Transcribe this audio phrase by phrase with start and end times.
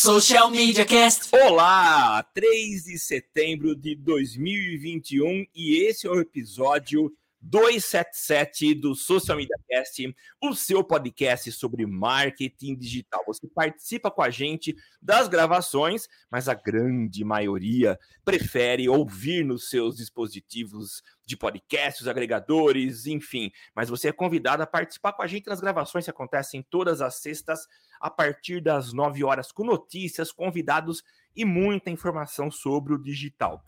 [0.00, 1.28] Social Media Cast.
[1.32, 9.56] Olá, 3 de setembro de 2021 e esse é o episódio 277 do Social Media
[9.68, 13.22] Cast, o seu podcast sobre marketing digital.
[13.26, 19.96] Você participa com a gente das gravações, mas a grande maioria prefere ouvir nos seus
[19.96, 23.52] dispositivos de podcasts, agregadores, enfim.
[23.74, 27.16] Mas você é convidado a participar com a gente nas gravações que acontecem todas as
[27.16, 27.66] sextas
[28.00, 31.02] a partir das 9 horas com notícias, convidados
[31.36, 33.64] e muita informação sobre o digital.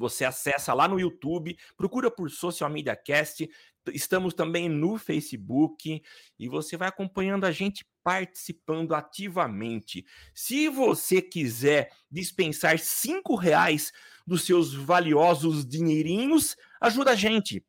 [0.00, 3.46] Você acessa lá no YouTube, procura por Social Media Cast.
[3.92, 6.02] Estamos também no Facebook
[6.38, 10.06] e você vai acompanhando a gente participando ativamente.
[10.32, 13.92] Se você quiser dispensar cinco reais
[14.26, 17.62] dos seus valiosos dinheirinhos, ajuda a gente.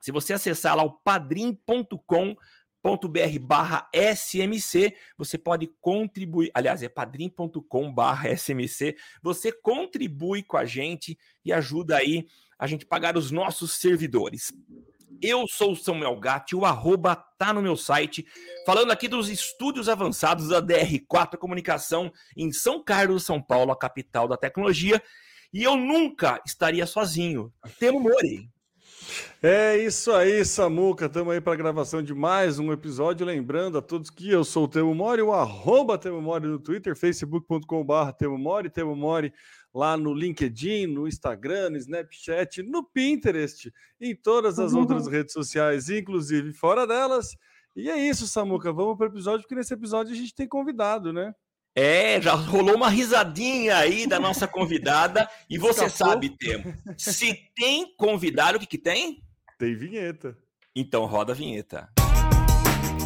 [0.00, 2.36] Se você acessar lá o padrim.com
[2.86, 10.64] padrim.com.br barra SMC, você pode contribuir, aliás, é padrim.com barra SMC, você contribui com a
[10.64, 14.52] gente e ajuda aí a gente pagar os nossos servidores.
[15.20, 18.24] Eu sou o Samuel Gatti, o arroba tá no meu site,
[18.64, 24.28] falando aqui dos estúdios avançados da DR4 Comunicação em São Carlos, São Paulo, a capital
[24.28, 25.02] da tecnologia,
[25.52, 27.52] e eu nunca estaria sozinho.
[27.78, 28.55] Temo Mori.
[29.42, 31.06] É isso aí, Samuca.
[31.06, 33.26] Estamos aí para a gravação de mais um episódio.
[33.26, 36.96] Lembrando a todos que eu sou o Temo Mori, o arroba Temo Mori no Twitter,
[36.96, 39.32] facebook.com.br Temo Mori, Temo Mori
[39.74, 44.80] lá no LinkedIn, no Instagram, no Snapchat, no Pinterest, em todas as uhum.
[44.80, 47.36] outras redes sociais, inclusive fora delas.
[47.76, 48.72] E é isso, Samuca.
[48.72, 51.34] Vamos para o episódio, porque nesse episódio a gente tem convidado, né?
[51.78, 55.28] É, já rolou uma risadinha aí da nossa convidada.
[55.48, 56.14] e você Escapou.
[56.14, 59.22] sabe, Temo, se tem convidado, o que, que tem?
[59.58, 60.34] Tem vinheta.
[60.74, 61.86] Então roda a vinheta.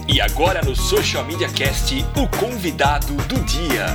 [0.08, 3.86] E agora no Social Media Cast, o convidado do dia.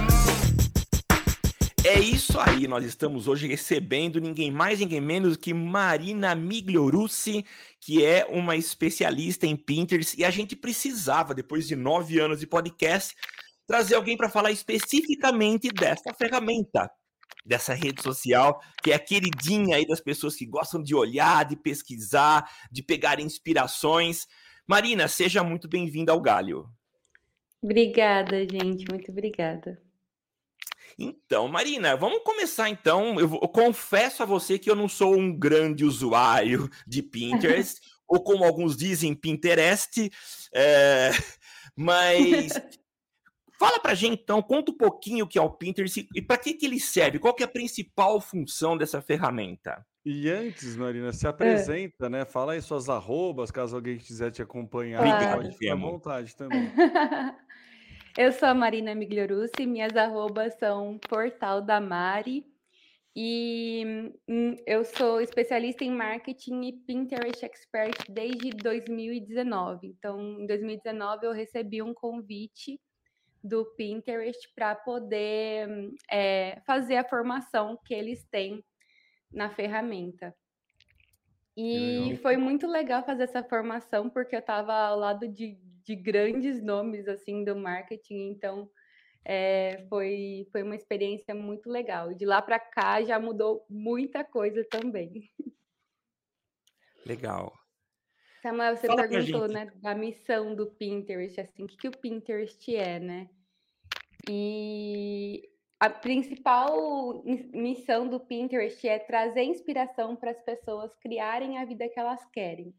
[1.85, 7.45] É isso aí, nós estamos hoje recebendo ninguém mais, ninguém menos que Marina Migliorussi,
[7.79, 12.47] que é uma especialista em Pinterest, e a gente precisava, depois de nove anos de
[12.47, 13.15] podcast,
[13.67, 16.89] trazer alguém para falar especificamente dessa ferramenta,
[17.45, 21.55] dessa rede social, que é a queridinha aí das pessoas que gostam de olhar, de
[21.55, 24.27] pesquisar, de pegar inspirações.
[24.67, 26.67] Marina, seja muito bem-vinda ao Galho.
[27.61, 29.81] Obrigada, gente, muito obrigada.
[30.97, 33.19] Então, Marina, vamos começar então.
[33.19, 38.23] Eu, eu confesso a você que eu não sou um grande usuário de Pinterest, ou
[38.23, 40.09] como alguns dizem, Pinterest,
[40.53, 41.09] é,
[41.75, 42.53] mas
[43.57, 46.53] Fala pra gente então, conta um pouquinho o que é o Pinterest e para que,
[46.53, 49.85] que ele serve, qual que é a principal função dessa ferramenta?
[50.05, 51.29] E antes, Marina, se é.
[51.29, 52.09] apresenta, é.
[52.09, 52.25] né?
[52.25, 55.01] Fala aí suas arrobas, caso alguém quiser te acompanhar.
[55.01, 55.41] Claro.
[55.41, 56.69] Pode ficar à vontade também.
[58.15, 62.45] eu sou a Marina Migliorussi, minhas arrobas são Portal da Mari.
[63.17, 69.87] E hum, eu sou especialista em marketing e Pinterest Expert desde 2019.
[69.87, 72.77] Então, em 2019, eu recebi um convite
[73.45, 78.65] do Pinterest para poder é, fazer a formação que eles têm
[79.31, 80.35] na ferramenta.
[81.55, 86.61] E foi muito legal fazer essa formação, porque eu estava ao lado de, de, grandes
[86.61, 88.69] nomes assim do marketing, então
[89.23, 92.13] é, foi, foi uma experiência muito legal.
[92.13, 95.29] De lá para cá já mudou muita coisa também.
[97.05, 97.53] Legal.
[98.41, 102.75] Samuel, você Fala perguntou né, da missão do Pinterest, assim, o que, que o Pinterest
[102.75, 103.29] é, né?
[104.29, 105.49] E
[105.79, 111.99] a principal missão do Pinterest é trazer inspiração para as pessoas criarem a vida que
[111.99, 112.73] elas querem.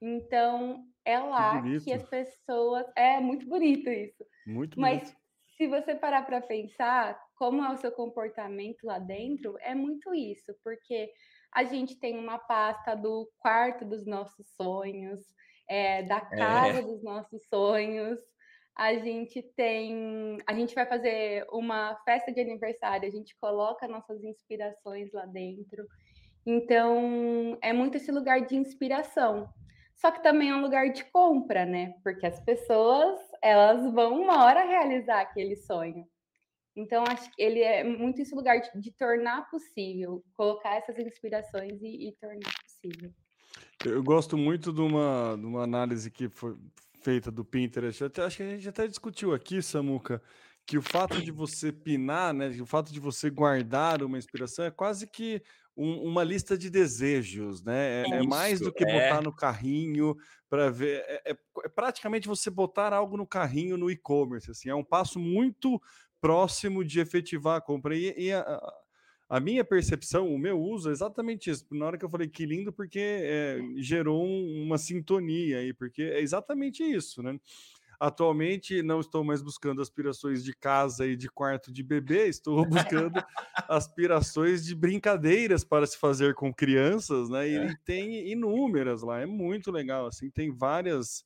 [0.00, 2.86] Então, é lá que, que as pessoas.
[2.96, 4.24] É muito bonito isso.
[4.46, 5.16] Muito Mas bonito.
[5.56, 10.54] se você parar para pensar como é o seu comportamento lá dentro, é muito isso,
[10.62, 11.10] porque
[11.52, 15.20] a gente tem uma pasta do quarto dos nossos sonhos,
[15.68, 16.82] é, da casa é.
[16.82, 18.18] dos nossos sonhos,
[18.76, 20.38] a gente tem.
[20.46, 25.86] A gente vai fazer uma festa de aniversário, a gente coloca nossas inspirações lá dentro.
[26.44, 29.48] Então, é muito esse lugar de inspiração.
[29.94, 31.94] Só que também é um lugar de compra, né?
[32.02, 36.04] Porque as pessoas, elas vão uma hora realizar aquele sonho.
[36.74, 41.80] Então, acho que ele é muito esse lugar de, de tornar possível, colocar essas inspirações
[41.82, 43.12] e, e tornar possível.
[43.84, 46.56] Eu gosto muito de uma, de uma análise que foi,
[47.02, 48.04] feita do Pinterest.
[48.04, 50.22] Até, acho que a gente até discutiu aqui, Samuca,
[50.66, 54.70] que o fato de você pinar, né, o fato de você guardar uma inspiração é
[54.70, 55.42] quase que
[55.76, 58.02] um, uma lista de desejos, né?
[58.02, 59.08] É, é mais do que é.
[59.08, 60.16] botar no carrinho
[60.48, 61.02] para ver.
[61.06, 64.50] É, é, é, praticamente você botar algo no carrinho no e-commerce.
[64.50, 65.80] Assim, é um passo muito
[66.20, 67.96] próximo de efetivar a compra.
[67.96, 68.60] E, e a,
[69.36, 71.66] a, minha percepção, o meu uso é exatamente isso.
[71.70, 76.02] Na hora que eu falei que lindo, porque é, gerou um, uma sintonia aí, porque
[76.02, 77.38] é exatamente isso, né?
[77.98, 83.24] Atualmente não estou mais buscando aspirações de casa e de quarto de bebê, estou buscando
[83.68, 87.48] aspirações de brincadeiras para se fazer com crianças, né?
[87.48, 87.74] E, é.
[87.84, 91.24] tem inúmeras lá, é muito legal, assim, tem várias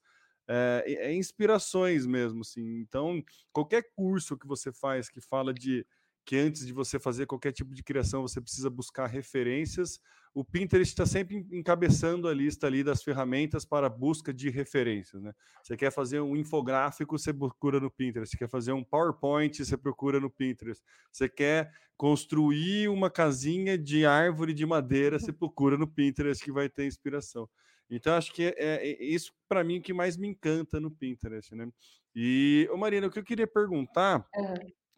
[0.49, 2.79] é, é, inspirações mesmo, assim.
[2.81, 3.23] Então,
[3.53, 5.85] qualquer curso que você faz que fala de
[6.27, 10.01] que antes de você fazer qualquer tipo de criação você precisa buscar referências,
[10.35, 15.23] o Pinterest está sempre encabeçando a lista ali das ferramentas para busca de referências.
[15.23, 15.33] Né?
[15.63, 18.33] Você quer fazer um infográfico, você procura no Pinterest.
[18.33, 20.85] Você quer fazer um PowerPoint, você procura no Pinterest.
[21.11, 26.69] Você quer construir uma casinha de árvore de madeira, você procura no Pinterest que vai
[26.69, 27.49] ter inspiração.
[27.89, 31.55] Então, acho que é, é, é isso para mim que mais me encanta no Pinterest.
[31.55, 31.67] Né?
[32.15, 34.27] E, ô Marina, o que eu queria perguntar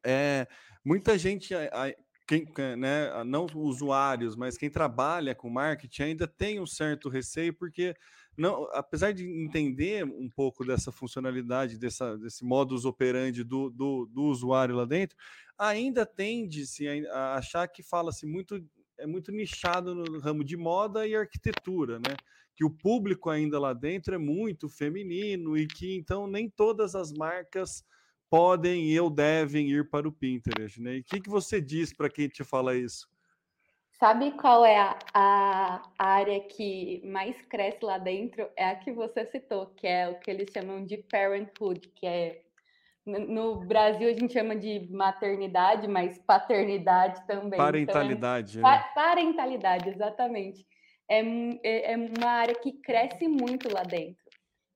[0.05, 0.47] é,
[0.85, 1.55] muita gente
[2.29, 2.47] quem,
[2.77, 7.95] né, não usuários, mas quem trabalha com marketing ainda tem um certo receio, porque
[8.37, 14.25] não, apesar de entender um pouco dessa funcionalidade, dessa, desse modus operandi do, do, do
[14.25, 15.17] usuário lá dentro,
[15.59, 18.63] ainda tende-se a, achar que fala-se muito,
[18.99, 22.15] é muito nichado no ramo de moda e arquitetura, né?
[22.55, 27.13] Que o público ainda lá dentro é muito feminino e que então nem todas as
[27.13, 27.83] marcas
[28.31, 30.97] podem e ou devem ir para o Pinterest, né?
[30.97, 33.09] E o que, que você diz para quem te fala isso?
[33.99, 38.49] Sabe qual é a, a, área que mais cresce lá dentro?
[38.57, 42.43] É a que você citou, que é o que eles chamam de parenthood, que é
[43.05, 47.59] no Brasil a gente chama de maternidade, mas paternidade também.
[47.59, 48.59] Parentalidade.
[48.59, 48.85] Então é, né?
[48.95, 50.67] Parentalidade, exatamente.
[51.09, 51.21] É,
[51.63, 54.28] é, é uma área que cresce muito lá dentro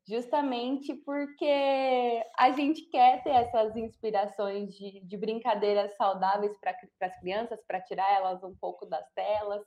[0.07, 7.61] justamente porque a gente quer ter essas inspirações de, de brincadeiras saudáveis para as crianças,
[7.67, 9.63] para tirar elas um pouco das telas,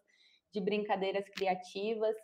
[0.54, 2.16] de brincadeiras criativas.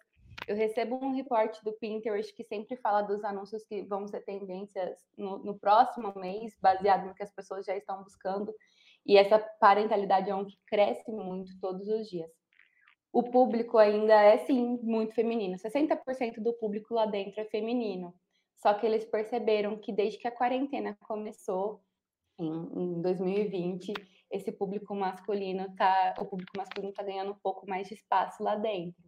[0.48, 4.98] Eu recebo um reporte do Pinterest que sempre fala dos anúncios que vão ser tendências
[5.18, 8.54] no, no próximo mês, baseado no que as pessoas já estão buscando.
[9.06, 12.41] E essa parentalidade é um que cresce muito todos os dias
[13.12, 15.58] o público ainda é sim muito feminino.
[15.58, 18.14] 60% do público lá dentro é feminino.
[18.56, 21.82] Só que eles perceberam que desde que a quarentena começou
[22.40, 23.94] em, em 2020,
[24.32, 28.56] esse público masculino tá, o público masculino está ganhando um pouco mais de espaço lá
[28.56, 29.04] dentro.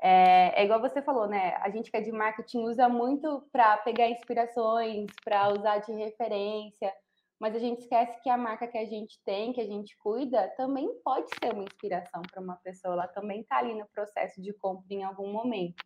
[0.00, 1.54] É, é, igual você falou, né?
[1.56, 6.92] A gente que é de marketing usa muito para pegar inspirações, para usar de referência,
[7.40, 10.48] mas a gente esquece que a marca que a gente tem, que a gente cuida,
[10.56, 14.52] também pode ser uma inspiração para uma pessoa, ela também está ali no processo de
[14.54, 15.82] compra em algum momento.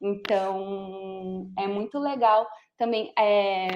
[0.00, 2.46] Então, é muito legal
[2.76, 3.68] também é,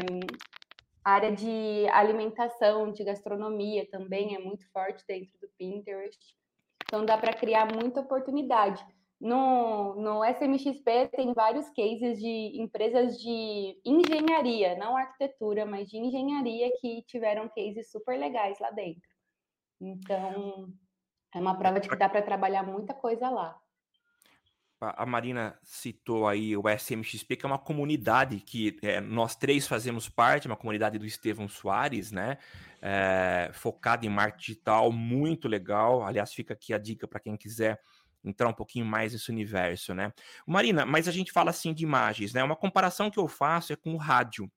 [1.05, 6.37] a área de alimentação, de gastronomia também é muito forte dentro do Pinterest.
[6.85, 8.85] Então, dá para criar muita oportunidade.
[9.21, 16.71] No, no SMXP tem vários cases de empresas de engenharia, não arquitetura, mas de engenharia
[16.81, 19.09] que tiveram cases super legais lá dentro.
[19.81, 20.73] Então,
[21.35, 23.59] é uma prova de que dá para trabalhar muita coisa lá.
[24.81, 30.09] A Marina citou aí o SMXP, que é uma comunidade que é, nós três fazemos
[30.09, 32.39] parte, uma comunidade do Estevão Soares, né?
[32.81, 36.05] É, focada em marketing digital, muito legal.
[36.05, 37.81] Aliás, fica aqui a dica para quem quiser
[38.29, 40.13] entrar um pouquinho mais nesse universo, né?
[40.47, 42.43] Marina, mas a gente fala assim de imagens, né?
[42.43, 44.51] Uma comparação que eu faço é com o rádio.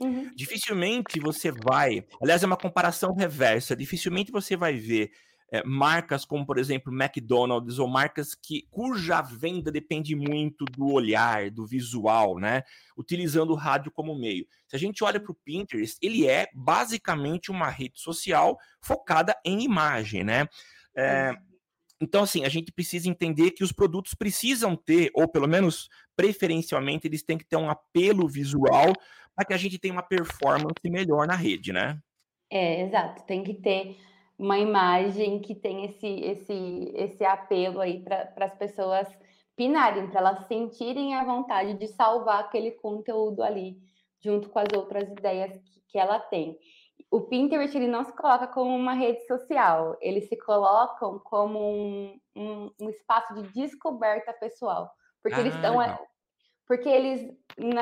[0.00, 0.32] Uhum.
[0.34, 3.76] Dificilmente você vai, aliás, é uma comparação reversa.
[3.76, 5.10] Dificilmente você vai ver
[5.52, 11.50] é, marcas como, por exemplo, McDonald's ou marcas que cuja venda depende muito do olhar,
[11.50, 12.62] do visual, né?
[12.96, 14.46] Utilizando o rádio como meio.
[14.68, 19.62] Se a gente olha para o Pinterest, ele é basicamente uma rede social focada em
[19.64, 20.48] imagem, né?
[20.94, 21.49] É, uhum
[22.00, 27.06] então, assim, a gente precisa entender que os produtos precisam ter, ou pelo menos preferencialmente,
[27.06, 28.92] eles têm que ter um apelo visual
[29.36, 31.98] para que a gente tenha uma performance melhor na rede, né?
[32.50, 33.24] É, exato.
[33.26, 33.98] Tem que ter
[34.38, 39.06] uma imagem que tem esse, esse, esse apelo aí para as pessoas
[39.54, 43.76] pinarem, para elas sentirem a vontade de salvar aquele conteúdo ali,
[44.24, 46.58] junto com as outras ideias que, que ela tem
[47.10, 52.20] o Pinterest ele não se coloca como uma rede social, eles se colocam como um,
[52.36, 54.90] um, um espaço de descoberta pessoal,
[55.22, 55.76] porque ah, eles estão,
[56.66, 57.36] porque eles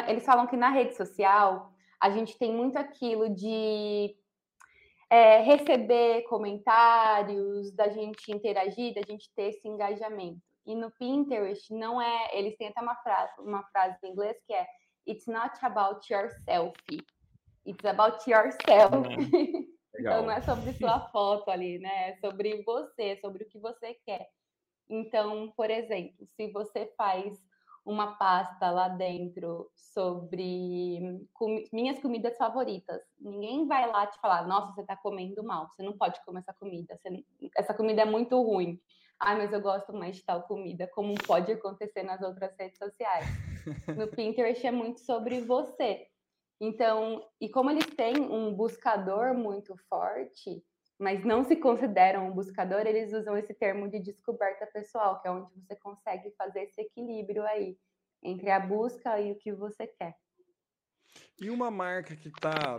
[0.09, 1.71] eles falam que na rede social
[2.01, 4.17] a gente tem muito aquilo de
[5.11, 10.41] é, receber comentários, da gente interagir, da gente ter esse engajamento.
[10.65, 14.55] E no Pinterest não é, eles têm até uma frase, uma frase em inglês que
[14.55, 14.67] é
[15.07, 16.75] It's not about yourself,
[17.69, 19.07] It's about yourself.
[20.01, 22.11] Então não é sobre sua foto ali, né?
[22.11, 24.29] É sobre você, sobre o que você quer.
[24.89, 27.37] Então, por exemplo, se você faz
[27.89, 33.01] uma pasta lá dentro sobre com, minhas comidas favoritas.
[33.19, 36.53] Ninguém vai lá te falar, nossa, você está comendo mal, você não pode comer essa
[36.53, 37.25] comida, você,
[37.57, 38.79] essa comida é muito ruim.
[39.19, 43.27] Ah, mas eu gosto mais de tal comida, como pode acontecer nas outras redes sociais.
[43.97, 46.07] No Pinterest é muito sobre você.
[46.61, 50.63] Então, e como eles têm um buscador muito forte,
[50.99, 55.31] mas não se consideram um buscador, eles usam esse termo de descoberta pessoal, que é
[55.31, 57.79] onde você consegue fazer esse equilíbrio aí
[58.23, 60.17] entre a busca e o que você quer.
[61.41, 62.79] E uma marca que está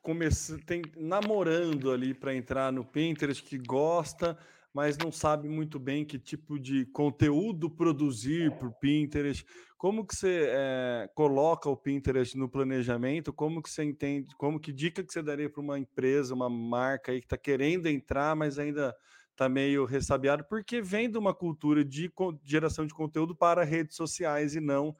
[0.00, 0.62] começando,
[0.96, 4.38] namorando ali para entrar no Pinterest, que gosta,
[4.72, 9.44] mas não sabe muito bem que tipo de conteúdo produzir para o Pinterest.
[9.76, 13.32] Como que você é, coloca o Pinterest no planejamento?
[13.32, 14.34] Como que você entende?
[14.36, 17.86] Como que dica que você daria para uma empresa, uma marca aí que está querendo
[17.86, 18.94] entrar, mas ainda
[19.32, 22.10] está meio ressabiado, porque vem de uma cultura de
[22.44, 24.94] geração de conteúdo para redes sociais e não.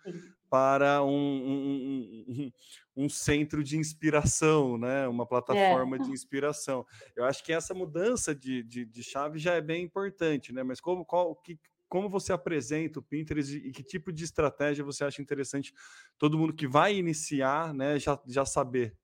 [0.52, 2.52] Para um, um, um,
[3.04, 5.08] um, centro de inspiração, né?
[5.08, 5.98] uma plataforma é.
[5.98, 6.84] de inspiração.
[7.16, 10.62] Eu acho que essa mudança de, de, de, chave já é bem importante, né?
[10.62, 15.04] mas como, qual, que, como você apresenta o Pinterest e que tipo de estratégia você
[15.04, 15.72] acha interessante
[16.18, 18.94] todo mundo que vai iniciar né, já, já saber?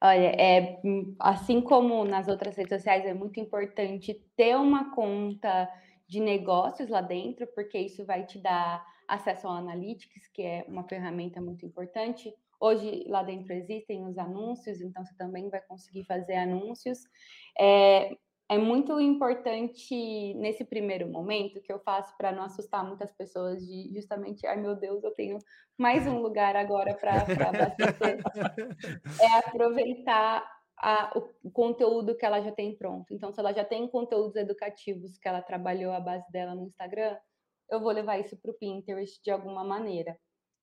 [0.00, 0.80] Olha, é,
[1.18, 5.68] assim como nas outras redes sociais, é muito importante ter uma conta
[6.06, 10.84] de negócios lá dentro, porque isso vai te dar acesso ao Analytics, que é uma
[10.84, 12.32] ferramenta muito importante.
[12.58, 17.00] Hoje lá dentro existem os anúncios, então você também vai conseguir fazer anúncios.
[17.58, 18.16] É,
[18.48, 23.92] é muito importante nesse primeiro momento que eu faço para não assustar muitas pessoas de
[23.92, 25.38] justamente, ai meu Deus, eu tenho
[25.76, 28.18] mais um lugar agora para abastecer.
[29.20, 30.48] é aproveitar
[30.78, 33.12] a, o, conteúdo que ela já tem pronto.
[33.12, 37.16] Então, se ela já tem conteúdos educativos que ela trabalhou a base dela no Instagram,
[37.70, 40.18] eu vou levar isso para o Pinterest de alguma maneira.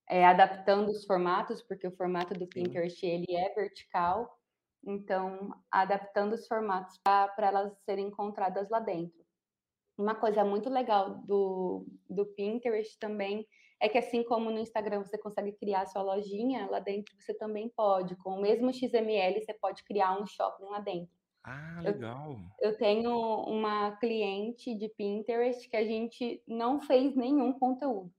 [0.09, 4.37] É, adaptando os formatos, porque o formato do Pinterest ele é vertical,
[4.85, 9.23] então, adaptando os formatos para elas serem encontradas lá dentro.
[9.97, 13.47] Uma coisa muito legal do, do Pinterest também
[13.79, 17.69] é que, assim como no Instagram você consegue criar sua lojinha, lá dentro você também
[17.69, 18.15] pode.
[18.17, 21.22] Com o mesmo XML, você pode criar um shopping lá dentro.
[21.43, 22.37] Ah, legal.
[22.61, 23.11] Eu, eu tenho
[23.45, 28.11] uma cliente de Pinterest que a gente não fez nenhum conteúdo,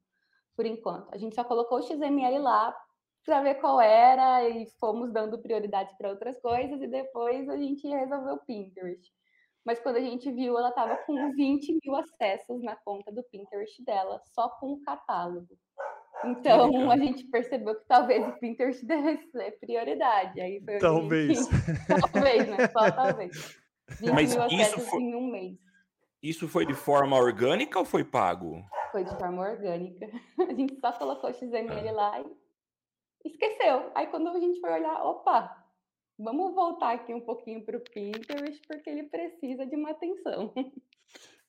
[0.57, 1.13] por enquanto.
[1.13, 2.77] A gente só colocou o XML lá
[3.25, 7.89] para ver qual era e fomos dando prioridade para outras coisas e depois a gente
[7.89, 9.11] resolveu o Pinterest.
[9.65, 13.83] Mas quando a gente viu, ela estava com 20 mil acessos na conta do Pinterest
[13.83, 15.59] dela, só com o catálogo.
[16.27, 20.41] Então a gente percebeu que talvez o Pinterest devesse ser prioridade.
[20.41, 21.39] Aí foi talvez.
[21.39, 22.13] Gente...
[22.13, 22.69] talvez, né?
[22.69, 23.59] Só talvez.
[24.01, 25.03] 20 Mas mil isso foi...
[25.03, 25.59] em um mês.
[26.23, 28.65] Isso foi de forma orgânica ou foi pago?
[28.91, 30.09] Foi de forma orgânica.
[30.49, 31.93] A gente só colocou o XML ah.
[31.93, 33.91] lá e esqueceu.
[33.95, 35.55] Aí quando a gente foi olhar, opa,
[36.19, 40.53] vamos voltar aqui um pouquinho para o Pinterest, porque ele precisa de uma atenção.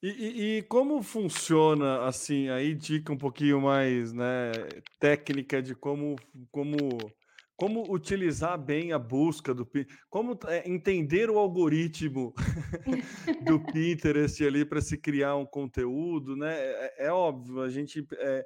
[0.05, 4.51] E, e, e, como funciona, assim, aí dica um pouquinho mais né,
[4.99, 6.15] técnica de como,
[6.51, 6.77] como,
[7.55, 9.67] como utilizar bem a busca do
[10.07, 12.35] como é, entender o algoritmo
[13.43, 16.53] do Pinterest ali para se criar um conteúdo, né?
[16.55, 18.05] É, é óbvio, a gente...
[18.19, 18.45] É,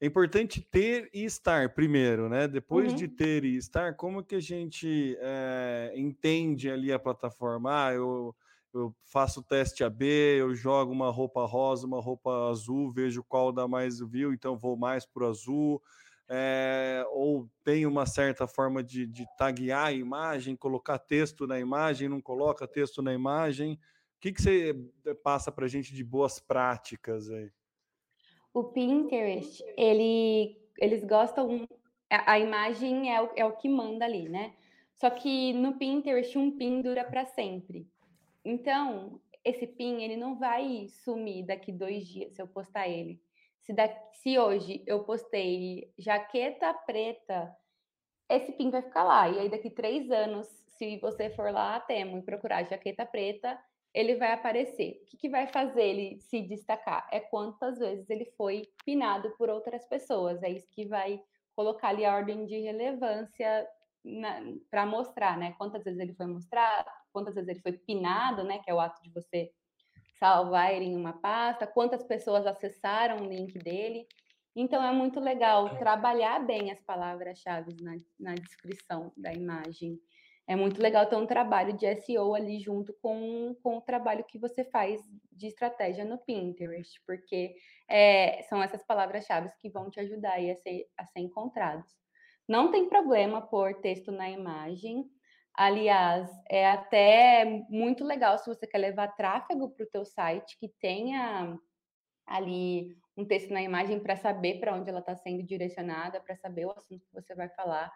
[0.00, 2.48] é importante ter e estar primeiro, né?
[2.48, 2.96] Depois uhum.
[2.96, 7.86] de ter e estar, como que a gente é, entende ali a plataforma?
[7.86, 8.34] Ah, eu,
[8.76, 10.04] eu faço teste AB,
[10.38, 14.76] eu jogo uma roupa rosa, uma roupa azul, vejo qual dá mais view, então vou
[14.76, 15.82] mais para o azul.
[16.28, 22.08] É, ou tem uma certa forma de, de taguear a imagem, colocar texto na imagem,
[22.08, 23.74] não coloca texto na imagem.
[23.74, 23.78] O
[24.20, 24.74] que, que você
[25.22, 27.50] passa para a gente de boas práticas aí?
[28.52, 31.66] O Pinterest, ele, eles gostam.
[32.10, 34.54] A, a imagem é o, é o que manda ali, né?
[34.96, 37.86] Só que no Pinterest, um pin dura para sempre.
[38.48, 43.20] Então, esse pin, ele não vai sumir daqui dois dias se eu postar ele.
[43.62, 47.52] Se, da, se hoje eu postei jaqueta preta,
[48.30, 49.28] esse pin vai ficar lá.
[49.28, 50.46] E aí, daqui três anos,
[50.78, 53.58] se você for lá, Temo, e procurar jaqueta preta,
[53.92, 55.00] ele vai aparecer.
[55.02, 57.08] O que, que, vai fazer ele se destacar?
[57.10, 60.40] É quantas vezes ele foi pinado por outras pessoas.
[60.44, 61.20] É isso que vai
[61.56, 63.66] colocar ali a ordem de relevância
[64.70, 65.54] para mostrar, né?
[65.58, 68.58] Quantas vezes ele foi mostrado, quantas vezes ele foi pinado, né?
[68.58, 69.50] Que é o ato de você
[70.20, 74.06] salvar ele em uma pasta, quantas pessoas acessaram o link dele.
[74.54, 79.98] Então é muito legal trabalhar bem as palavras-chave na, na descrição da imagem.
[80.46, 84.38] é muito legal ter um trabalho de SEO ali junto com, com o trabalho que
[84.38, 85.00] você faz
[85.32, 87.54] de estratégia no Pinterest, porque
[87.88, 91.96] é, são essas palavras-chave que vão te ajudar a ser, a ser encontrados.
[92.46, 95.10] Não tem problema pôr texto na imagem.
[95.56, 100.68] Aliás, é até muito legal se você quer levar tráfego para o teu site que
[100.80, 101.58] tenha
[102.26, 106.66] ali um texto na imagem para saber para onde ela está sendo direcionada, para saber
[106.66, 107.92] o assunto que você vai falar.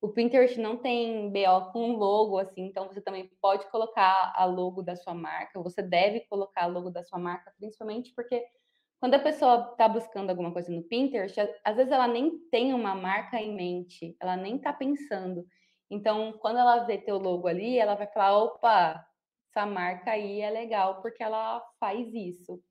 [0.00, 4.82] O Pinterest não tem BO com logo, assim, então você também pode colocar a logo
[4.82, 8.44] da sua marca, você deve colocar a logo da sua marca, principalmente porque
[9.00, 12.94] quando a pessoa está buscando alguma coisa no Pinterest, às vezes ela nem tem uma
[12.94, 15.46] marca em mente, ela nem está pensando.
[15.90, 19.04] Então, quando ela vê teu logo ali, ela vai falar: opa,
[19.50, 22.62] essa marca aí é legal porque ela faz isso.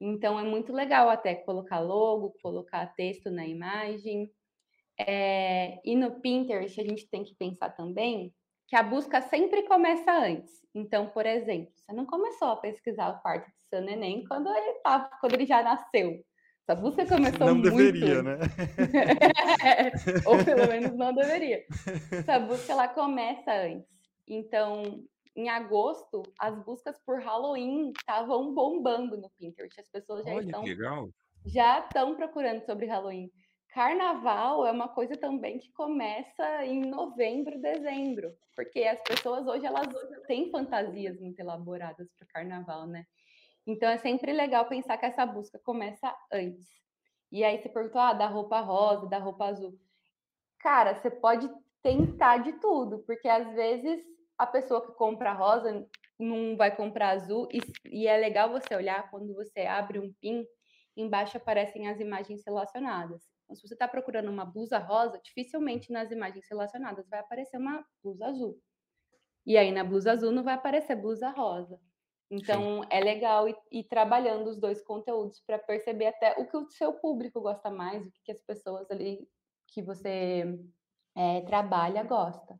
[0.00, 4.30] Então, é muito legal até colocar logo, colocar texto na imagem.
[4.98, 8.32] É, e no Pinterest, a gente tem que pensar também
[8.68, 10.52] que a busca sempre começa antes.
[10.74, 14.74] Então, por exemplo, você não começou a pesquisar o quarto do seu neném quando ele,
[14.80, 16.24] tava, quando ele já nasceu.
[16.66, 17.70] Essa busca começou não muito...
[17.70, 18.38] Não deveria, né?
[20.24, 21.62] Ou pelo menos não deveria.
[22.10, 23.86] Essa busca, ela começa antes.
[24.26, 25.04] Então,
[25.36, 29.78] em agosto, as buscas por Halloween estavam bombando no Pinterest.
[29.78, 30.64] As pessoas já Olha, estão...
[30.64, 31.10] legal.
[31.44, 33.30] Já estão procurando sobre Halloween.
[33.68, 39.88] Carnaval é uma coisa também que começa em novembro, dezembro, porque as pessoas hoje elas
[40.28, 43.04] têm fantasias muito elaboradas para o carnaval, né?
[43.66, 46.68] Então é sempre legal pensar que essa busca começa antes.
[47.32, 49.78] E aí você perguntou, ah, da roupa rosa, da roupa azul.
[50.58, 51.50] Cara, você pode
[51.82, 54.02] tentar de tudo, porque às vezes
[54.38, 55.86] a pessoa que compra rosa
[56.18, 60.46] não vai comprar azul, e, e é legal você olhar quando você abre um pin,
[60.96, 63.22] embaixo aparecem as imagens relacionadas.
[63.44, 67.84] Então, se você está procurando uma blusa rosa, dificilmente nas imagens relacionadas vai aparecer uma
[68.02, 68.58] blusa azul.
[69.46, 71.78] E aí na blusa azul não vai aparecer blusa rosa.
[72.30, 72.88] Então Sim.
[72.90, 76.92] é legal ir, ir, trabalhando os dois conteúdos para perceber até o que o seu
[76.94, 79.28] público gosta mais, o que, que as pessoas ali
[79.68, 80.58] que você
[81.14, 82.58] é, trabalha gosta.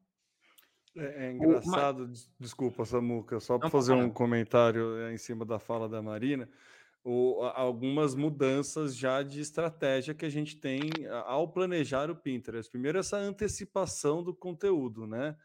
[0.96, 5.88] É, é engraçado, desculpa, Samuca, só para fazer um comentário é, em cima da fala
[5.88, 6.48] da Marina
[7.04, 10.80] o, algumas mudanças já de estratégia que a gente tem
[11.26, 12.70] ao planejar o Pinterest.
[12.70, 15.36] Primeiro, essa antecipação do conteúdo, né?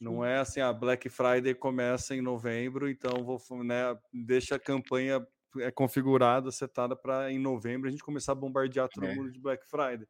[0.00, 5.26] Não é assim, a Black Friday começa em novembro, então vou, né, deixa a campanha
[5.60, 9.14] é configurada, setada para em novembro a gente começar a bombardear todo é.
[9.14, 10.06] mundo de Black Friday.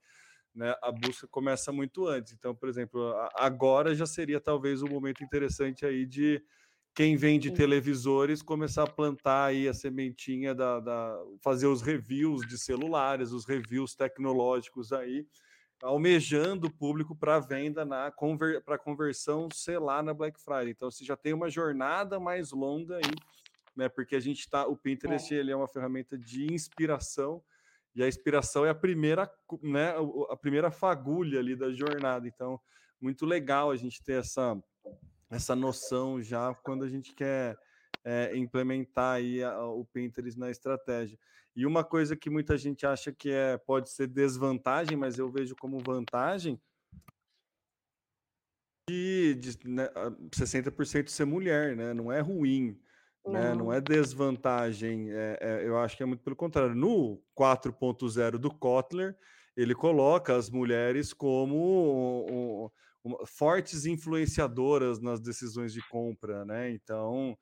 [0.54, 0.74] Né?
[0.82, 2.32] A busca começa muito antes.
[2.32, 6.42] Então, por exemplo, agora já seria talvez um momento interessante aí de
[6.94, 12.58] quem vende televisores começar a plantar aí a sementinha da, da, fazer os reviews de
[12.58, 15.24] celulares, os reviews tecnológicos aí,
[15.82, 20.70] almejando o público para venda na conver, para conversão, sei lá, na Black Friday.
[20.70, 23.14] Então você já tem uma jornada mais longa aí,
[23.76, 23.88] né?
[23.88, 25.38] Porque a gente está, o Pinterest é.
[25.38, 27.42] ele é uma ferramenta de inspiração
[27.94, 29.30] e a inspiração é a primeira,
[29.62, 29.94] né?
[30.30, 32.26] A primeira fagulha ali da jornada.
[32.26, 32.60] Então
[33.00, 34.60] muito legal a gente ter essa
[35.30, 37.56] essa noção já quando a gente quer
[38.04, 41.18] é, implementar aí a, o Pinterest na estratégia.
[41.54, 45.56] E uma coisa que muita gente acha que é, pode ser desvantagem, mas eu vejo
[45.56, 46.60] como vantagem,
[48.88, 49.88] de, de né,
[50.30, 51.92] 60% ser mulher, né?
[51.92, 52.80] Não é ruim,
[53.24, 53.54] não, né?
[53.54, 55.10] não é desvantagem.
[55.12, 56.74] É, é, eu acho que é muito pelo contrário.
[56.74, 59.16] No 4.0 do Kotler,
[59.56, 62.70] ele coloca as mulheres como um,
[63.04, 66.70] uma, fortes influenciadoras nas decisões de compra, né?
[66.70, 67.36] Então,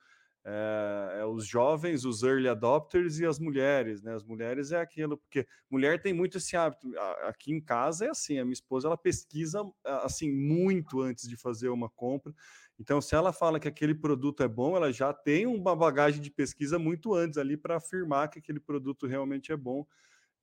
[0.48, 4.14] é, é, os jovens, os early adopters e as mulheres, né?
[4.14, 6.88] As mulheres é aquilo, porque mulher tem muito esse hábito.
[7.24, 11.68] Aqui em casa é assim, a minha esposa ela pesquisa assim muito antes de fazer
[11.68, 12.32] uma compra.
[12.78, 16.30] Então, se ela fala que aquele produto é bom, ela já tem uma bagagem de
[16.30, 19.85] pesquisa muito antes ali para afirmar que aquele produto realmente é bom.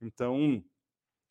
[0.01, 0.61] Então,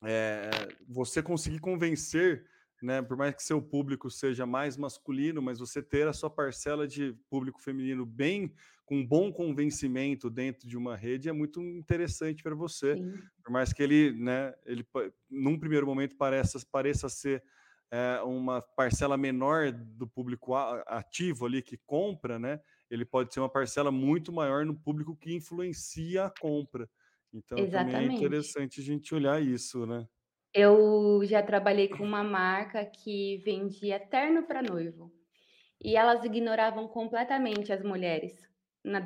[0.03, 0.51] é,
[0.89, 2.47] você conseguir convencer
[2.83, 3.01] né?
[3.01, 7.15] Por mais que seu público seja mais masculino, mas você ter a sua parcela de
[7.31, 8.53] público feminino bem
[8.85, 12.97] com bom convencimento dentro de uma rede é muito interessante para você.
[12.97, 13.23] Sim.
[13.43, 14.87] Por mais que ele, né, ele
[15.31, 17.43] num primeiro momento pareça pareça ser
[17.91, 22.61] é, uma parcela menor do público ativo ali que compra, né?
[22.91, 26.89] Ele pode ser uma parcela muito maior no público que influencia a compra.
[27.33, 27.93] Então Exatamente.
[27.93, 30.07] também é interessante a gente olhar isso, né?
[30.55, 35.13] Eu já trabalhei com uma marca que vendia terno para noivo.
[35.83, 38.33] E elas ignoravam completamente as mulheres
[38.85, 39.03] na,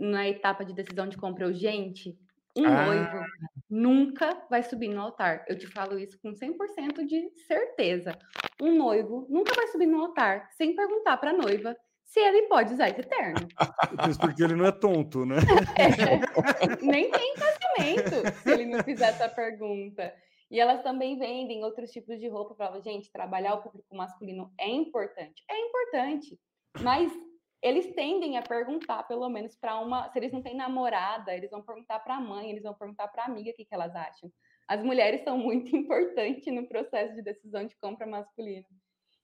[0.00, 1.46] na etapa de decisão de compra.
[1.46, 2.18] Eu, gente,
[2.56, 2.86] Um ah.
[2.86, 3.24] noivo
[3.70, 5.44] nunca vai subir no altar.
[5.48, 8.18] Eu te falo isso com 100% de certeza.
[8.60, 12.72] Um noivo nunca vai subir no altar sem perguntar para a noiva se ele pode
[12.72, 13.46] usar esse terno.
[14.20, 15.36] Porque ele não é tonto, né?
[15.78, 20.12] É, nem tem casamento se ele não fizer essa pergunta.
[20.50, 24.68] E elas também vendem outros tipos de roupa para gente, trabalhar o público masculino é
[24.68, 25.44] importante.
[25.48, 26.38] É importante,
[26.80, 27.12] mas
[27.62, 31.62] eles tendem a perguntar, pelo menos para uma, se eles não têm namorada, eles vão
[31.62, 34.30] perguntar para a mãe, eles vão perguntar para a amiga o que, que elas acham.
[34.66, 38.66] As mulheres são muito importantes no processo de decisão de compra masculino.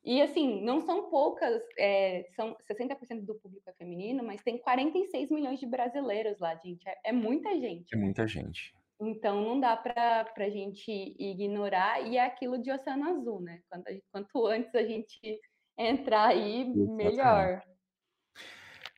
[0.05, 5.31] E assim, não são poucas, é, são 60% do público é feminino, mas tem 46
[5.31, 6.87] milhões de brasileiros lá, gente.
[6.87, 7.95] É, é muita gente.
[7.95, 8.75] É muita gente.
[9.01, 13.61] Então não dá para a gente ignorar, e é aquilo de oceano azul, né?
[13.69, 15.41] Quanto, quanto antes a gente
[15.77, 17.63] entrar aí, melhor.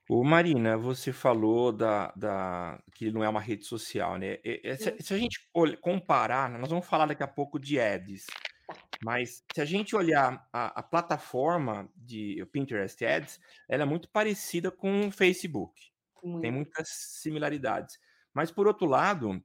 [0.09, 4.39] O Marina, você falou da, da que não é uma rede social, né?
[4.79, 5.41] Se, se, a gente
[5.81, 8.27] comparar, nós vamos falar daqui a pouco de ads.
[9.05, 14.71] Mas se a gente olhar a, a plataforma de Pinterest Ads, ela é muito parecida
[14.71, 15.73] com o Facebook.
[16.23, 16.43] Muito.
[16.43, 17.99] Tem muitas similaridades.
[18.33, 19.43] Mas, por outro lado,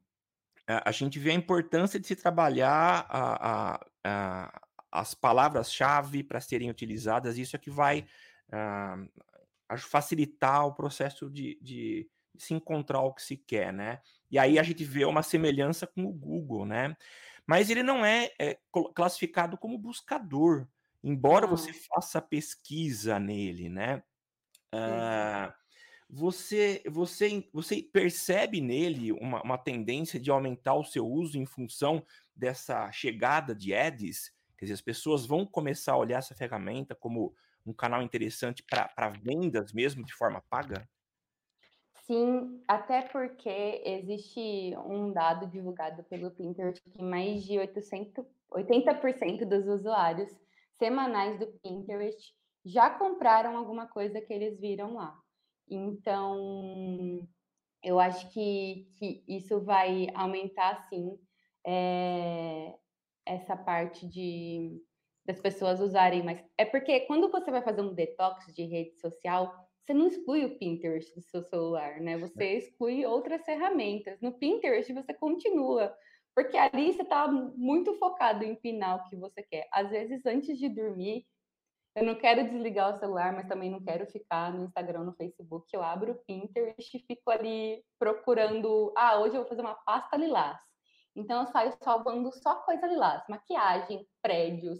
[0.71, 6.69] a, a gente vê a importância de se trabalhar a, a, as palavras-chave para serem
[6.69, 7.37] utilizadas.
[7.37, 8.05] Isso é que vai
[8.49, 13.99] uh, facilitar o processo de, de, se encontrar o que se quer, né?
[14.29, 16.95] E aí a gente vê uma semelhança com o Google, né?
[17.51, 18.57] mas ele não é, é
[18.95, 20.67] classificado como buscador,
[21.03, 24.01] embora você faça pesquisa nele, né?
[24.73, 25.51] Uh,
[26.11, 32.05] você, você, você percebe nele uma, uma tendência de aumentar o seu uso em função
[32.35, 34.33] dessa chegada de ads?
[34.57, 37.33] Quer dizer, as pessoas vão começar a olhar essa ferramenta como
[37.65, 40.85] um canal interessante para vendas mesmo de forma paga?
[42.05, 49.65] Sim, até porque existe um dado divulgado pelo Pinterest que mais de 800, 80% dos
[49.65, 50.29] usuários
[50.77, 52.33] semanais do Pinterest
[52.65, 55.17] já compraram alguma coisa que eles viram lá.
[55.71, 57.27] Então,
[57.83, 61.17] eu acho que, que isso vai aumentar, sim,
[61.65, 62.75] é,
[63.25, 64.81] essa parte de
[65.23, 66.43] das pessoas usarem mais.
[66.57, 69.53] É porque quando você vai fazer um detox de rede social,
[69.83, 72.17] você não exclui o Pinterest do seu celular, né?
[72.17, 72.57] Você é.
[72.57, 74.19] exclui outras ferramentas.
[74.19, 75.95] No Pinterest você continua,
[76.35, 79.67] porque ali você está muito focado em pinar o que você quer.
[79.71, 81.25] Às vezes, antes de dormir,
[81.95, 85.67] eu não quero desligar o celular, mas também não quero ficar no Instagram, no Facebook.
[85.73, 88.93] Eu abro o Pinterest e fico ali procurando.
[88.97, 90.59] Ah, hoje eu vou fazer uma pasta lilás.
[91.15, 94.79] Então eu saio salvando só coisa lilás, maquiagem, prédios.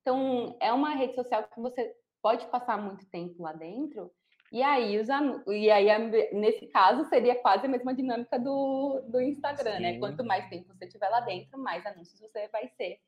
[0.00, 4.10] Então é uma rede social que você pode passar muito tempo lá dentro
[4.52, 5.06] e aí, os
[5.46, 5.86] e aí,
[6.32, 9.92] nesse caso, seria quase a mesma dinâmica do, do Instagram, né?
[9.92, 9.92] Sim.
[9.94, 9.98] né?
[10.00, 12.98] Quanto mais tempo você tiver lá dentro, mais anúncios você vai ser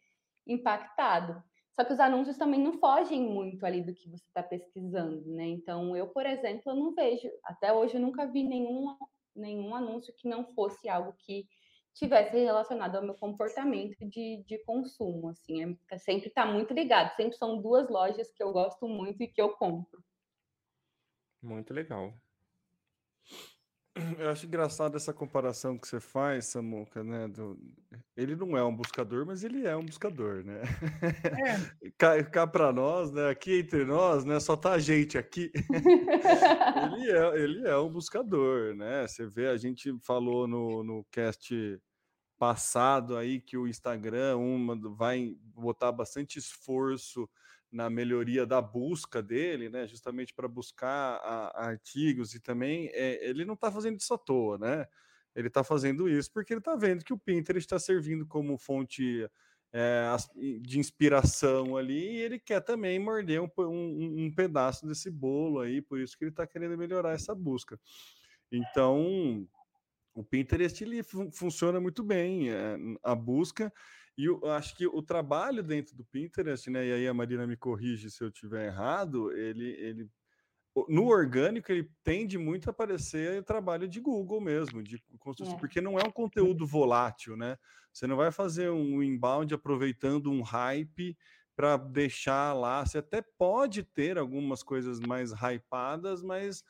[0.47, 1.43] impactado.
[1.75, 5.47] Só que os anúncios também não fogem muito ali do que você está pesquisando, né?
[5.47, 8.95] Então, eu, por exemplo, eu não vejo, até hoje eu nunca vi nenhum,
[9.35, 11.47] nenhum anúncio que não fosse algo que
[11.95, 17.37] tivesse relacionado ao meu comportamento de, de consumo, assim, é, sempre está muito ligado, sempre
[17.37, 20.03] são duas lojas que eu gosto muito e que eu compro.
[21.43, 22.22] Muito legal.
[24.19, 27.29] Eu acho engraçado essa comparação que você faz, Samuca, né?
[27.29, 27.59] Do...
[28.17, 30.63] Ele não é um buscador, mas ele é um buscador, né?
[31.83, 31.91] É.
[31.99, 33.29] cá, cá para nós, né?
[33.29, 34.41] Aqui entre nós, né?
[34.41, 35.53] Só tá a gente aqui.
[36.97, 39.07] ele, é, ele é um buscador, né?
[39.07, 41.79] Você vê, a gente falou no, no cast
[42.39, 47.29] passado aí que o Instagram uma, vai botar bastante esforço
[47.73, 49.87] na melhoria da busca dele, né?
[49.87, 54.59] Justamente para buscar a, artigos e também é, ele não está fazendo isso à toa,
[54.59, 54.87] né?
[55.35, 59.27] Ele está fazendo isso porque ele está vendo que o Pinterest está servindo como fonte
[59.73, 60.07] é,
[60.61, 65.81] de inspiração ali e ele quer também morder um, um, um pedaço desse bolo aí,
[65.81, 67.81] por isso que ele está querendo melhorar essa busca.
[68.51, 69.49] Então,
[70.15, 73.73] o Pinterest ele funciona muito bem, é, a busca
[74.17, 76.87] e eu acho que o trabalho dentro do Pinterest, né?
[76.87, 80.11] E aí a Marina me corrige se eu tiver errado, ele, ele
[80.89, 85.59] no orgânico ele tende muito a aparecer o trabalho de Google mesmo, de construção, é.
[85.59, 87.59] porque não é um conteúdo volátil, né?
[87.93, 91.17] Você não vai fazer um inbound aproveitando um hype
[91.55, 92.85] para deixar lá.
[92.85, 96.65] Você até pode ter algumas coisas mais hypadas, mas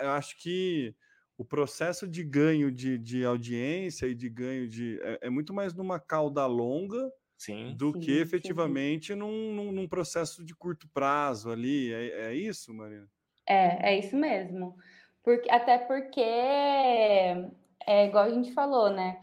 [0.00, 0.94] eu acho que
[1.42, 5.00] o processo de ganho de, de audiência e de ganho de.
[5.02, 9.18] É, é muito mais numa cauda longa sim, do sim, que efetivamente sim.
[9.18, 11.92] Num, num, num, processo de curto prazo ali.
[11.92, 13.08] É, é isso, Marina?
[13.44, 14.76] É, é isso mesmo.
[15.24, 19.20] Porque, até porque é igual a gente falou, né?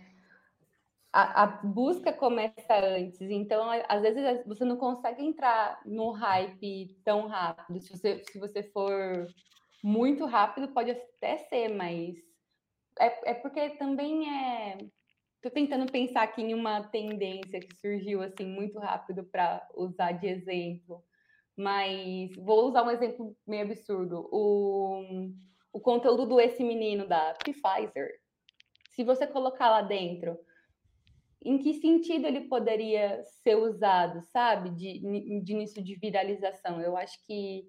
[1.12, 7.28] A, a, busca começa antes, então às vezes você não consegue entrar no hype tão
[7.28, 7.80] rápido.
[7.80, 9.26] Se você, se você for
[9.84, 12.16] muito rápido, pode até ser, mas
[13.00, 14.78] é, é porque também é.
[15.36, 20.28] Estou tentando pensar aqui em uma tendência que surgiu assim muito rápido para usar de
[20.28, 21.02] exemplo,
[21.56, 24.28] mas vou usar um exemplo meio absurdo.
[24.34, 25.30] O,
[25.72, 28.20] o conteúdo do Esse Menino da Pfizer,
[28.92, 30.38] se você colocar lá dentro,
[31.44, 35.00] em que sentido ele poderia ser usado, sabe, de,
[35.42, 36.82] de início de viralização?
[36.82, 37.66] Eu acho que,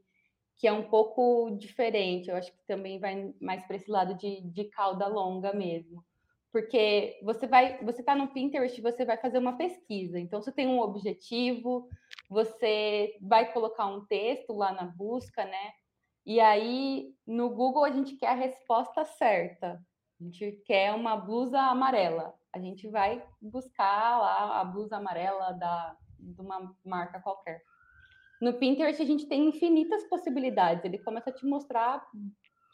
[0.60, 4.42] que é um pouco diferente, eu acho que também vai mais para esse lado de,
[4.42, 6.04] de cauda longa mesmo.
[6.52, 10.18] Porque você vai, você está no Pinterest, você vai fazer uma pesquisa.
[10.18, 11.88] Então, você tem um objetivo,
[12.28, 15.72] você vai colocar um texto lá na busca, né?
[16.26, 19.82] E aí, no Google, a gente quer a resposta certa.
[20.20, 22.34] A gente quer uma blusa amarela.
[22.52, 27.62] A gente vai buscar lá a blusa amarela da, de uma marca qualquer.
[28.40, 30.84] No Pinterest, a gente tem infinitas possibilidades.
[30.84, 32.02] Ele começa a te mostrar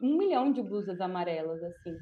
[0.00, 1.98] um milhão de blusas amarelas, assim.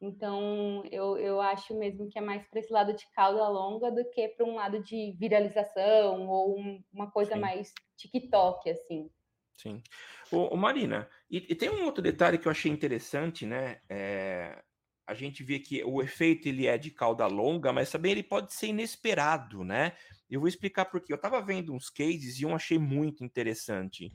[0.00, 4.08] Então, eu, eu acho mesmo que é mais para esse lado de cauda longa do
[4.10, 7.40] que para um lado de viralização ou um, uma coisa Sim.
[7.40, 9.10] mais TikTok, assim.
[9.56, 9.82] Sim.
[10.30, 13.80] Ô Marina, e, e, tem um outro detalhe que eu achei interessante, né?
[13.88, 14.62] É,
[15.06, 18.52] a gente vê que o efeito ele é de cauda longa, mas também ele pode
[18.52, 19.92] ser inesperado, né?
[20.34, 21.12] Eu vou explicar por quê.
[21.12, 24.12] Eu estava vendo uns cases e um achei muito interessante.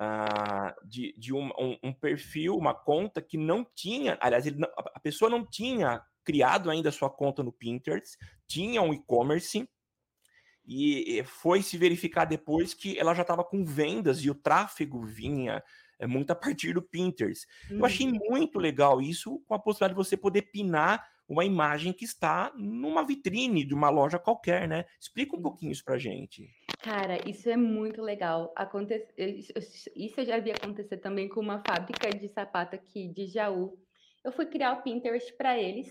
[0.00, 4.98] Uh, de, de um, um, um, perfil, uma conta que não tinha, aliás, não, a
[4.98, 9.68] pessoa não tinha criado ainda a sua conta no Pinterest, tinha um e-commerce,
[10.66, 15.62] e foi se verificar depois que ela já estava com vendas e o tráfego vinha
[15.98, 17.46] é, muito a partir do Pinterest.
[17.70, 17.78] Uhum.
[17.78, 18.18] Eu achei uhum.
[18.30, 23.06] muito legal isso, com a possibilidade de você poder pinar uma imagem que está numa
[23.06, 24.84] vitrine de uma loja qualquer, né?
[25.00, 26.50] Explica um pouquinho isso pra gente.
[26.82, 28.52] Cara, isso é muito legal.
[28.56, 29.06] Aconte...
[29.16, 33.78] Isso eu já vi acontecer também com uma fábrica de sapato aqui de Jaú.
[34.24, 35.86] Eu fui criar o Pinterest para eles.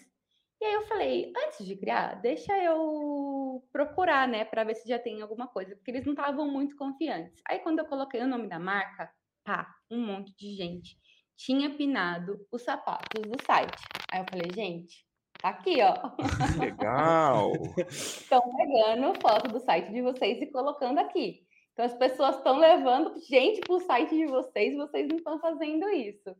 [0.61, 4.99] E aí eu falei, antes de criar, deixa eu procurar, né, para ver se já
[4.99, 7.41] tem alguma coisa, porque eles não estavam muito confiantes.
[7.47, 9.09] Aí quando eu coloquei o nome da marca,
[9.45, 10.99] pá, um monte de gente
[11.37, 13.81] tinha pinado os sapatos do site.
[14.11, 15.07] Aí eu falei, gente,
[15.41, 15.93] tá aqui, ó.
[16.59, 17.53] Legal!
[17.87, 21.45] Estão pegando foto do site de vocês e colocando aqui.
[21.73, 25.89] Então as pessoas estão levando gente para o site de vocês, vocês não estão fazendo
[25.89, 26.35] isso.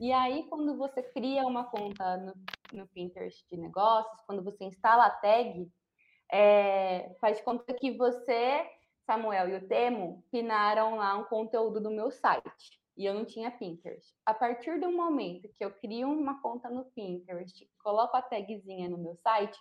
[0.00, 2.32] E aí, quando você cria uma conta no,
[2.72, 5.68] no Pinterest de negócios, quando você instala a tag,
[6.30, 8.64] é, faz conta que você,
[9.04, 12.77] Samuel e o Temo pinaram lá um conteúdo do meu site.
[12.98, 14.12] E eu não tinha Pinterest.
[14.26, 18.98] A partir do momento que eu crio uma conta no Pinterest, coloco a tagzinha no
[18.98, 19.56] meu site,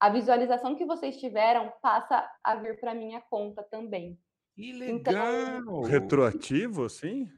[0.00, 4.18] a visualização que vocês tiveram passa a vir para minha conta também.
[4.56, 5.60] Que então, legal!
[5.60, 7.30] Então, Retroativo, sim?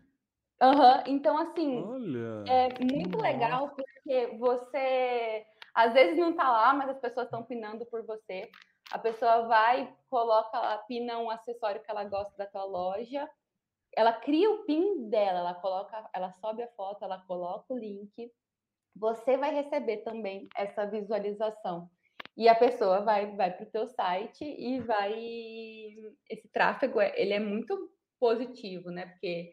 [0.62, 1.02] Uhum.
[1.06, 2.44] Então, assim, Olha.
[2.48, 3.28] é muito Nossa.
[3.28, 8.50] legal porque você às vezes não tá lá, mas as pessoas estão pinando por você.
[8.90, 13.28] A pessoa vai, coloca lá, pina um acessório que ela gosta da tua loja.
[13.96, 18.32] Ela cria o pin dela, ela coloca, ela sobe a foto, ela coloca o link.
[18.96, 21.90] Você vai receber também essa visualização.
[22.36, 25.12] E a pessoa vai, vai para o teu site e vai.
[26.30, 29.06] Esse tráfego ele é muito positivo, né?
[29.06, 29.52] Porque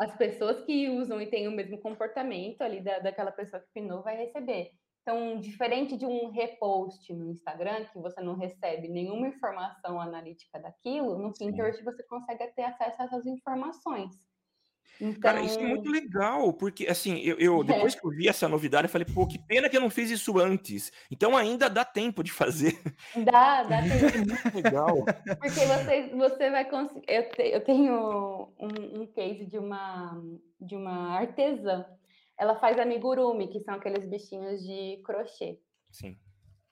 [0.00, 4.02] as pessoas que usam e têm o mesmo comportamento ali da, daquela pessoa que pinou
[4.02, 4.72] vai receber.
[5.02, 11.18] Então, diferente de um repost no Instagram, que você não recebe nenhuma informação analítica daquilo,
[11.18, 11.84] no Pinterest Sim.
[11.84, 14.14] você consegue ter acesso a essas informações.
[15.00, 15.20] Então...
[15.20, 17.98] Cara, isso é muito legal, porque assim, eu, eu depois é.
[17.98, 20.38] que eu vi essa novidade, eu falei, pô, que pena que eu não fiz isso
[20.38, 20.92] antes.
[21.10, 22.80] Então ainda dá tempo de fazer.
[23.24, 24.18] Dá, dá tempo.
[24.18, 25.04] muito legal.
[25.40, 27.04] Porque você, você vai conseguir.
[27.08, 30.22] Eu, te, eu tenho um, um case de uma,
[30.60, 31.84] de uma artesã.
[32.38, 35.60] Ela faz amigurumi, que são aqueles bichinhos de crochê.
[35.90, 36.16] Sim.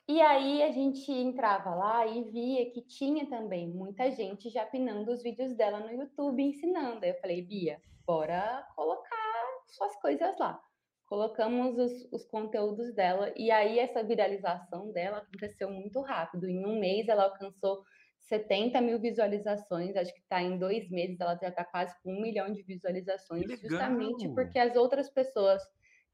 [0.09, 5.13] E aí a gente entrava lá e via que tinha também muita gente já pinando
[5.13, 7.05] os vídeos dela no YouTube ensinando.
[7.05, 9.21] Aí eu falei, Bia, bora colocar
[9.69, 10.61] suas coisas lá.
[11.07, 16.49] Colocamos os, os, conteúdos dela e aí essa viralização dela aconteceu muito rápido.
[16.49, 17.85] Em um mês ela alcançou
[18.21, 22.21] 70 mil visualizações, acho que está em dois meses ela já está quase com um
[22.21, 25.63] milhão de visualizações, justamente porque as outras pessoas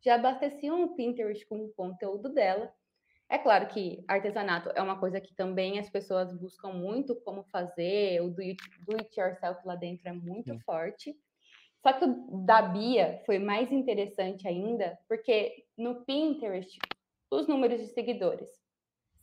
[0.03, 2.73] já abasteciam o Pinterest com o conteúdo dela.
[3.29, 8.23] É claro que artesanato é uma coisa que também as pessoas buscam muito como fazer,
[8.23, 10.61] o do it, do it yourself lá dentro é muito Sim.
[10.61, 11.17] forte.
[11.83, 16.79] Só que o da Bia foi mais interessante ainda, porque no Pinterest,
[17.31, 18.49] os números de seguidores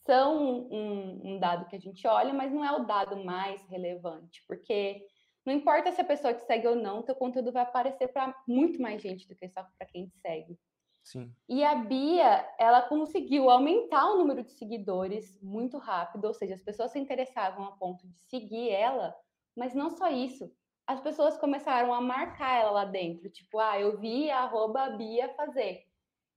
[0.05, 4.43] são um, um, dado que a gente olha, mas não é o dado mais relevante,
[4.47, 5.05] porque
[5.45, 8.81] não importa se a pessoa te segue ou não, teu conteúdo vai aparecer para muito
[8.81, 10.57] mais gente do que só para quem te segue.
[11.03, 11.33] Sim.
[11.49, 16.61] E a Bia, ela conseguiu aumentar o número de seguidores muito rápido, ou seja, as
[16.61, 19.13] pessoas se interessavam a ponto de seguir ela,
[19.55, 20.49] mas não só isso.
[20.87, 25.29] As pessoas começaram a marcar ela lá dentro, tipo, ah, eu vi a arroba Bia
[25.35, 25.83] fazer.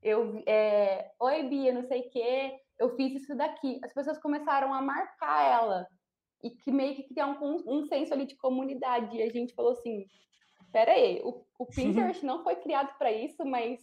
[0.02, 3.80] Eu, é, oi Bia, não sei o quê, eu fiz isso daqui.
[3.82, 5.86] As pessoas começaram a marcar ela
[6.42, 9.16] e que meio que criar um, um senso ali de comunidade.
[9.16, 10.06] E a gente falou assim:
[10.72, 13.80] pera aí, o, o Pinterest não foi criado para isso, mas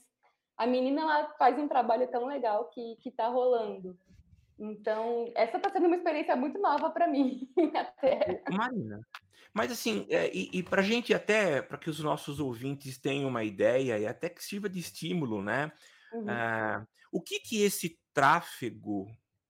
[0.58, 3.98] a menina ela faz um trabalho tão legal que, que tá rolando.
[4.60, 8.44] Então, essa está sendo uma experiência muito nova para mim, até.
[8.52, 9.00] Marina,
[9.54, 13.30] mas assim, é, e, e para a gente até, para que os nossos ouvintes tenham
[13.30, 15.72] uma ideia e até que sirva de estímulo, né?
[16.12, 16.26] Uhum.
[16.26, 19.04] Uh, o que que esse tráfego,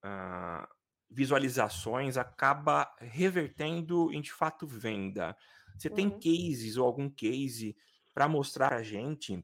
[0.03, 0.67] uh,
[1.09, 5.35] visualizações, acaba revertendo em de fato venda?
[5.77, 5.95] Você uhum.
[5.95, 7.75] tem cases ou algum case
[8.13, 9.43] para mostrar a gente?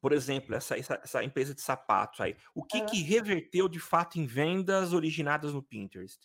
[0.00, 2.86] Por exemplo, essa, essa, essa, empresa de sapatos aí, o que, uhum.
[2.86, 6.20] que reverteu de fato em vendas originadas no Pinterest?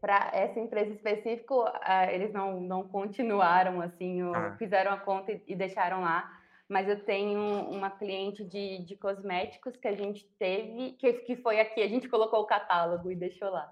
[0.00, 4.56] Para essa empresa específica, uh, eles não, não continuaram assim, ah.
[4.58, 6.41] fizeram a conta e, e deixaram lá
[6.72, 11.60] mas eu tenho uma cliente de, de cosméticos que a gente teve, que, que foi
[11.60, 13.70] aqui, a gente colocou o catálogo e deixou lá.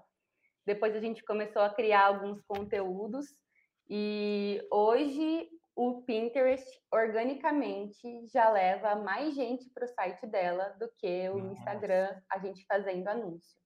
[0.67, 3.25] Depois a gente começou a criar alguns conteúdos
[3.89, 11.27] e hoje o Pinterest organicamente já leva mais gente para o site dela do que
[11.29, 11.53] o Nossa.
[11.53, 13.59] Instagram, a gente fazendo anúncio.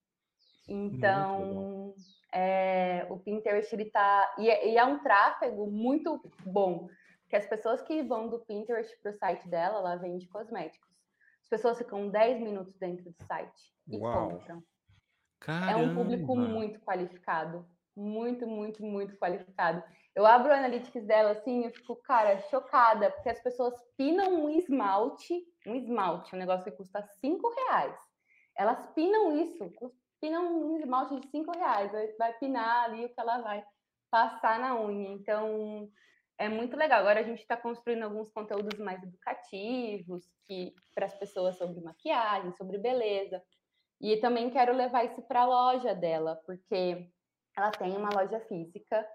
[0.66, 1.94] Então,
[2.34, 6.88] é, o Pinterest ele tá e é, e é um tráfego muito bom
[7.30, 10.90] que as pessoas que vão do Pinterest para o site dela, ela vende cosméticos.
[11.44, 14.30] As pessoas ficam 10 minutos dentro do site e Uau.
[14.30, 14.64] compram.
[15.40, 15.72] Caramba.
[15.72, 17.68] É um público muito qualificado.
[17.96, 19.84] Muito, muito, muito qualificado.
[20.16, 24.50] Eu abro o analytics dela assim, eu fico, cara, chocada, porque as pessoas pinam um
[24.50, 27.96] esmalte, um esmalte, um negócio que custa 5 reais.
[28.58, 29.72] Elas pinam isso,
[30.22, 33.64] pinam um esmalte de 5 reais, vai pinar ali o que ela vai
[34.10, 35.10] passar na unha.
[35.10, 35.90] Então,
[36.38, 37.00] é muito legal.
[37.00, 42.52] Agora a gente está construindo alguns conteúdos mais educativos que para as pessoas sobre maquiagem,
[42.54, 43.42] sobre beleza.
[44.02, 47.10] E também quero levar isso para a loja dela, porque
[47.58, 49.08] ela tem uma loja física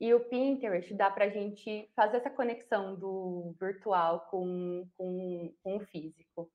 [0.00, 5.76] e o Pinterest dá para a gente fazer essa conexão do virtual com, com, com
[5.76, 6.50] o físico.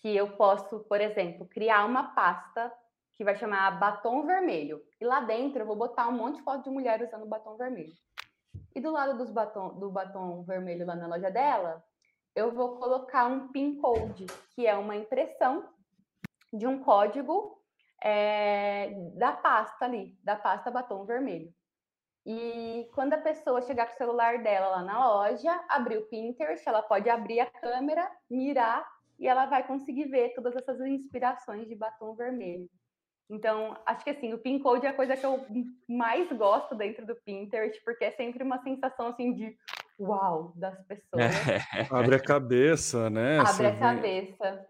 [0.00, 2.72] Que eu posso, por exemplo, criar uma pasta
[3.12, 4.82] que vai chamar batom vermelho.
[4.98, 7.92] E lá dentro eu vou botar um monte de foto de mulher usando batom vermelho.
[8.74, 11.84] E do lado dos batom, do batom vermelho lá na loja dela,
[12.34, 15.68] eu vou colocar um pin code, que é uma impressão
[16.52, 17.60] de um código
[18.02, 21.52] é, da pasta ali, da pasta batom vermelho.
[22.24, 26.68] E quando a pessoa chegar com o celular dela lá na loja, abrir o Pinterest,
[26.68, 28.86] ela pode abrir a câmera, mirar
[29.18, 32.68] e ela vai conseguir ver todas essas inspirações de batom vermelho.
[33.30, 35.46] Então, acho que assim, o pin code é a coisa que eu
[35.88, 39.56] mais gosto dentro do Pinterest, porque é sempre uma sensação assim de
[40.00, 41.22] uau das pessoas.
[41.22, 41.86] É.
[41.94, 43.38] Abre a cabeça, né?
[43.38, 44.66] Abre Você a cabeça.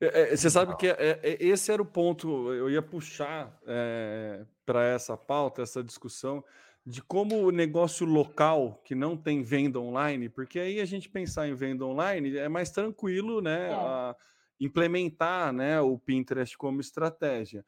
[0.00, 4.44] É, é, você sabe que é, é, esse era o ponto, eu ia puxar é,
[4.64, 6.44] para essa pauta, essa discussão,
[6.86, 11.48] de como o negócio local que não tem venda online, porque aí a gente pensar
[11.48, 13.72] em venda online é mais tranquilo, né?
[13.72, 14.16] A,
[14.60, 17.64] implementar né, o Pinterest como estratégia.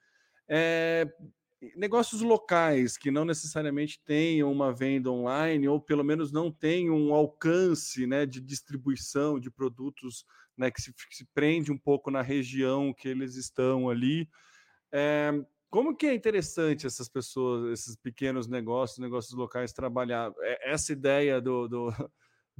[0.48, 1.06] É,
[1.76, 7.14] negócios locais que não necessariamente tenham uma venda online ou pelo menos não tenham um
[7.14, 10.24] alcance né, de distribuição de produtos
[10.56, 14.28] né, que se, se, prende um pouco na região que eles estão ali.
[14.92, 15.32] É,
[15.70, 20.32] como que é interessante essas pessoas, esses pequenos negócios, negócios locais trabalhar?
[20.40, 21.92] É, essa ideia do, do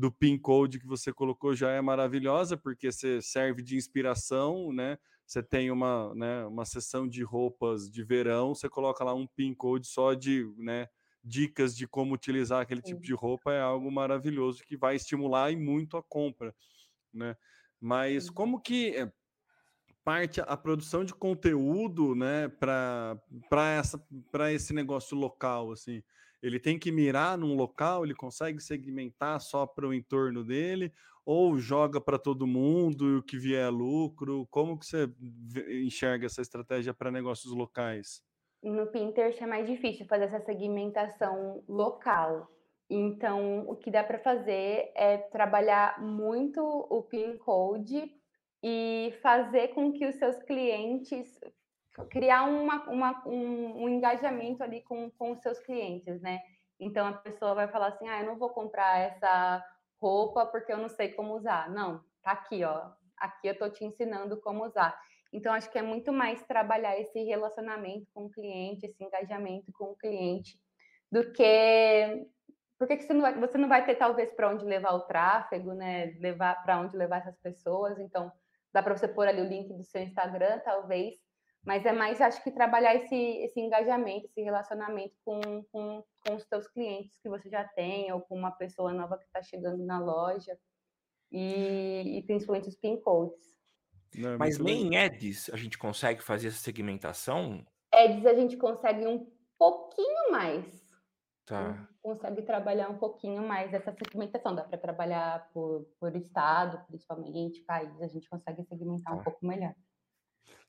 [0.01, 4.97] do pin code que você colocou já é maravilhosa, porque você serve de inspiração, né?
[5.27, 9.53] Você tem uma, né, uma sessão de roupas de verão, você coloca lá um pin
[9.53, 10.89] code só de né,
[11.23, 15.57] dicas de como utilizar aquele tipo de roupa, é algo maravilhoso que vai estimular e
[15.57, 16.55] muito a compra,
[17.13, 17.37] né?
[17.79, 19.13] Mas como que eh,
[20.03, 23.21] parte a produção de conteúdo, né, para
[23.79, 26.03] essa para esse negócio local assim?
[26.43, 30.93] Ele tem que mirar num local, ele consegue segmentar só para o entorno dele,
[31.25, 34.47] ou joga para todo mundo e o que vier é lucro?
[34.51, 35.09] Como que você
[35.85, 38.23] enxerga essa estratégia para negócios locais?
[38.63, 42.49] No Pinterest é mais difícil fazer essa segmentação local.
[42.89, 48.13] Então, o que dá para fazer é trabalhar muito o PIN Code
[48.63, 51.39] e fazer com que os seus clientes
[52.09, 56.41] criar uma, uma, um, um, engajamento ali com, com os seus clientes, né?
[56.79, 59.65] Então a pessoa vai falar assim: ah, eu não vou comprar essa
[60.01, 61.71] roupa porque eu não sei como usar.
[61.71, 62.91] Não, tá aqui, ó.
[63.17, 64.99] Aqui eu tô te ensinando como usar.
[65.33, 69.93] Então acho que é muito mais trabalhar esse relacionamento com o cliente, esse engajamento com
[69.93, 70.59] o cliente,
[71.11, 72.27] do que
[72.79, 76.15] porque você não vai, você não vai ter talvez para onde levar o tráfego, né?
[76.19, 77.99] Levar para onde levar essas pessoas.
[77.99, 78.33] Então
[78.73, 81.15] dá para você pôr ali o link do seu Instagram, talvez
[81.65, 85.41] mas é mais, acho que trabalhar esse, esse engajamento, esse relacionamento com,
[85.71, 89.27] com, com os teus clientes que você já tem, ou com uma pessoa nova que
[89.27, 90.59] está chegando na loja,
[91.31, 93.51] e, e principalmente os pin codes.
[94.15, 97.65] Não, é Mas nem em Eds a gente consegue fazer essa segmentação?
[97.93, 100.81] Eds a gente consegue um pouquinho mais.
[101.45, 101.89] Tá.
[102.03, 104.55] Consegue trabalhar um pouquinho mais essa segmentação.
[104.55, 109.21] Dá para trabalhar por, por estado, principalmente, país, a gente consegue segmentar tá.
[109.21, 109.75] um pouco melhor.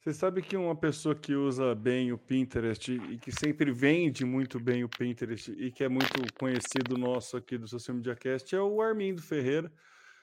[0.01, 4.59] Você sabe que uma pessoa que usa bem o Pinterest e que sempre vende muito
[4.59, 8.59] bem o Pinterest e que é muito conhecido nosso aqui do Social Media Cast é
[8.59, 9.71] o Armindo Ferreira.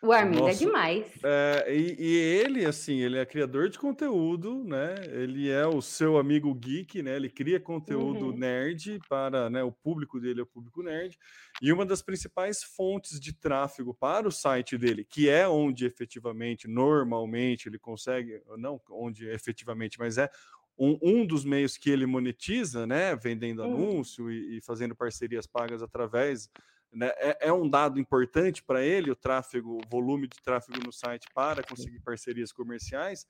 [0.00, 1.06] O Armindo é demais.
[1.24, 4.94] É, e, e, ele, assim, ele é criador de conteúdo, né?
[5.08, 7.16] Ele é o seu amigo geek, né?
[7.16, 8.36] Ele cria conteúdo uhum.
[8.36, 11.18] nerd para né, o público dele, é o público nerd.
[11.60, 16.68] E uma das principais fontes de tráfego para o site dele, que é onde efetivamente,
[16.68, 20.30] normalmente, ele consegue, não onde efetivamente, mas é
[20.78, 23.74] um, um, dos meios que ele monetiza, né, vendendo uhum.
[23.74, 26.48] anúncio e, e, fazendo parcerias pagas através
[26.92, 27.08] né?
[27.16, 31.26] É, é, um dado importante para ele, o tráfego, o volume de tráfego no site
[31.34, 33.26] para conseguir parcerias comerciais.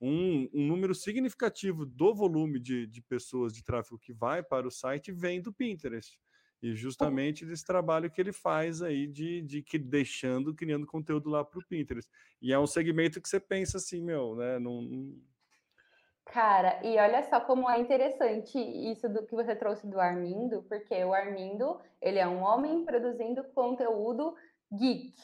[0.00, 4.70] Um, um número significativo do volume de, de pessoas de tráfego que vai para o
[4.70, 6.18] site vem do Pinterest.
[6.60, 11.44] E justamente desse trabalho que ele faz aí de, de que deixando, criando conteúdo lá
[11.44, 12.10] para o Pinterest.
[12.42, 14.58] E é um segmento que você pensa assim, meu, né?
[14.58, 15.16] Não,
[16.28, 21.02] Cara, e olha só como é interessante isso do que você trouxe do Armindo, porque
[21.02, 24.34] o Armindo, ele é um homem produzindo conteúdo
[24.70, 25.14] geek.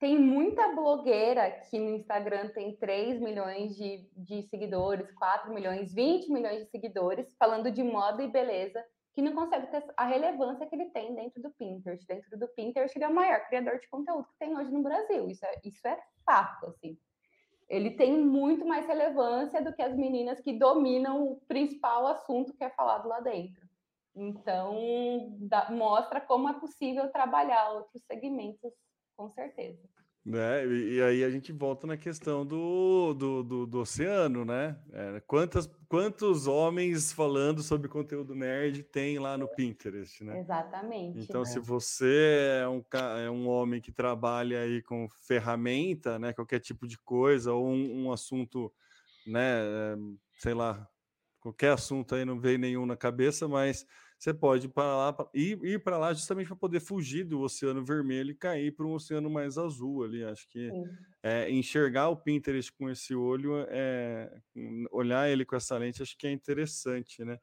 [0.00, 6.32] Tem muita blogueira que no Instagram tem 3 milhões de, de seguidores, 4 milhões, 20
[6.32, 8.84] milhões de seguidores, falando de moda e beleza,
[9.14, 12.04] que não consegue ter a relevância que ele tem dentro do Pinterest.
[12.04, 15.28] Dentro do Pinterest, ele é o maior criador de conteúdo que tem hoje no Brasil.
[15.30, 16.98] Isso é, isso é fato, assim
[17.72, 22.62] ele tem muito mais relevância do que as meninas que dominam o principal assunto que
[22.62, 23.66] é falado lá dentro.
[24.14, 28.74] Então, dá, mostra como é possível trabalhar outros segmentos,
[29.16, 29.82] com certeza.
[30.24, 30.64] Né?
[30.66, 34.78] E, e, aí a gente volta na questão do, do, do, do oceano, né?
[34.92, 40.38] É, quantas, quantos homens falando sobre conteúdo nerd tem lá no Pinterest, né?
[40.38, 41.18] Exatamente.
[41.18, 41.48] Então, né?
[41.48, 42.84] se você é um,
[43.18, 46.32] é um homem que trabalha aí com ferramenta, né?
[46.32, 48.72] Qualquer tipo de coisa, ou um, um assunto,
[49.26, 49.60] né?
[50.38, 50.88] Sei lá,
[51.40, 53.84] qualquer assunto aí não veio nenhum na cabeça, mas
[54.22, 57.84] você pode ir para lá ir, ir para lá justamente para poder fugir do oceano
[57.84, 60.22] vermelho e cair para um oceano mais azul ali.
[60.22, 60.70] Acho que
[61.20, 64.32] é, enxergar o Pinterest com esse olho, é,
[64.92, 67.36] olhar ele com essa lente, acho que é interessante, né?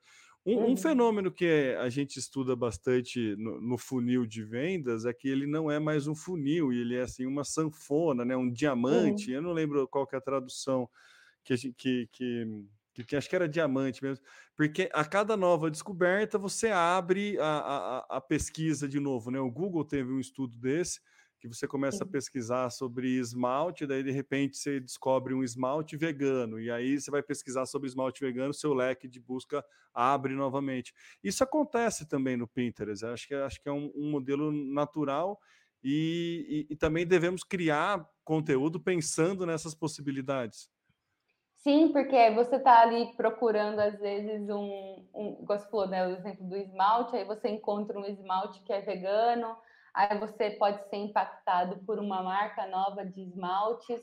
[0.45, 0.77] Um, um, uhum.
[0.77, 5.69] fenômeno que a gente estuda bastante no, no, funil de vendas é que ele não
[5.69, 8.37] é mais um funil, ele é assim uma sanfona, né?
[8.37, 9.31] Um diamante.
[9.31, 9.35] Uhum.
[9.35, 10.89] Eu não lembro qual é a tradução
[11.43, 12.63] que, que, que
[12.93, 14.23] que, que, acho que era diamante mesmo,
[14.55, 19.39] porque a cada nova descoberta você abre a, a, a, pesquisa de novo, né?
[19.39, 20.99] O Google teve um estudo desse,
[21.39, 26.59] que você começa a pesquisar sobre esmalte, daí de repente você descobre um esmalte vegano,
[26.59, 29.63] e aí você vai pesquisar sobre esmalte vegano, seu leque de busca
[29.93, 30.93] abre novamente.
[31.23, 35.39] Isso acontece também no Pinterest, acho que, acho que é um, um modelo natural
[35.81, 40.69] e, e, e também devemos criar conteúdo pensando nessas possibilidades.
[41.59, 45.45] Sim, porque você está ali procurando, às vezes, um, um.
[45.45, 46.07] Você falou, né?
[46.07, 49.57] O exemplo do esmalte, aí você encontra um esmalte que é vegano,
[49.93, 54.01] aí você pode ser impactado por uma marca nova de esmaltes.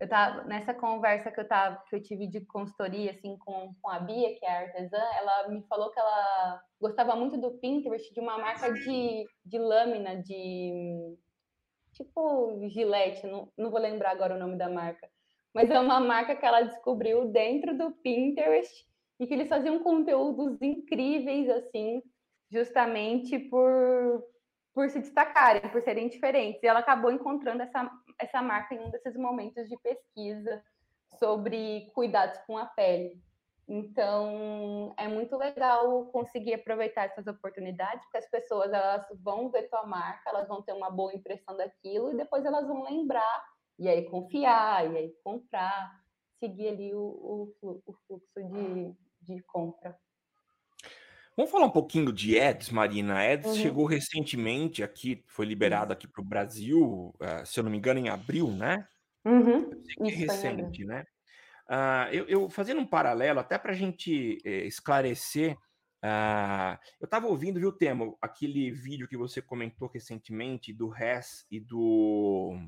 [0.00, 3.90] Eu tava nessa conversa que eu tava, que eu tive de consultoria assim com, com
[3.90, 8.20] a Bia, que é artesã, ela me falou que ela gostava muito do Pinterest de
[8.20, 11.18] uma marca de, de lâmina de
[11.92, 15.08] tipo Gillette, não, não vou lembrar agora o nome da marca
[15.58, 18.86] mas é uma marca que ela descobriu dentro do Pinterest
[19.18, 22.00] e que eles faziam conteúdos incríveis, assim,
[22.48, 24.22] justamente por,
[24.72, 26.62] por se destacarem, por serem diferentes.
[26.62, 27.90] E ela acabou encontrando essa,
[28.20, 30.62] essa marca em um desses momentos de pesquisa
[31.18, 33.20] sobre cuidados com a pele.
[33.66, 39.84] Então, é muito legal conseguir aproveitar essas oportunidades, porque as pessoas elas vão ver tua
[39.84, 44.04] marca, elas vão ter uma boa impressão daquilo e depois elas vão lembrar e aí
[44.04, 46.02] confiar, e aí comprar,
[46.38, 49.96] seguir ali o, o, o fluxo de, de compra.
[51.36, 53.14] Vamos falar um pouquinho de Ads, Marina.
[53.14, 53.54] A Ads uhum.
[53.54, 58.00] chegou recentemente aqui, foi liberado aqui para o Brasil, uh, se eu não me engano,
[58.00, 58.84] em abril, né?
[59.24, 59.70] Uhum.
[60.00, 61.04] É recente, né?
[61.70, 65.52] Uh, eu, eu, fazendo um paralelo, até para a gente eh, esclarecer,
[66.02, 71.60] uh, eu estava ouvindo, viu, Temo, aquele vídeo que você comentou recentemente do Res e
[71.60, 72.58] do.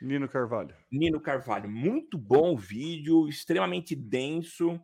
[0.00, 0.74] Nino Carvalho.
[0.90, 1.68] Nino Carvalho.
[1.68, 4.80] Muito bom vídeo, extremamente denso.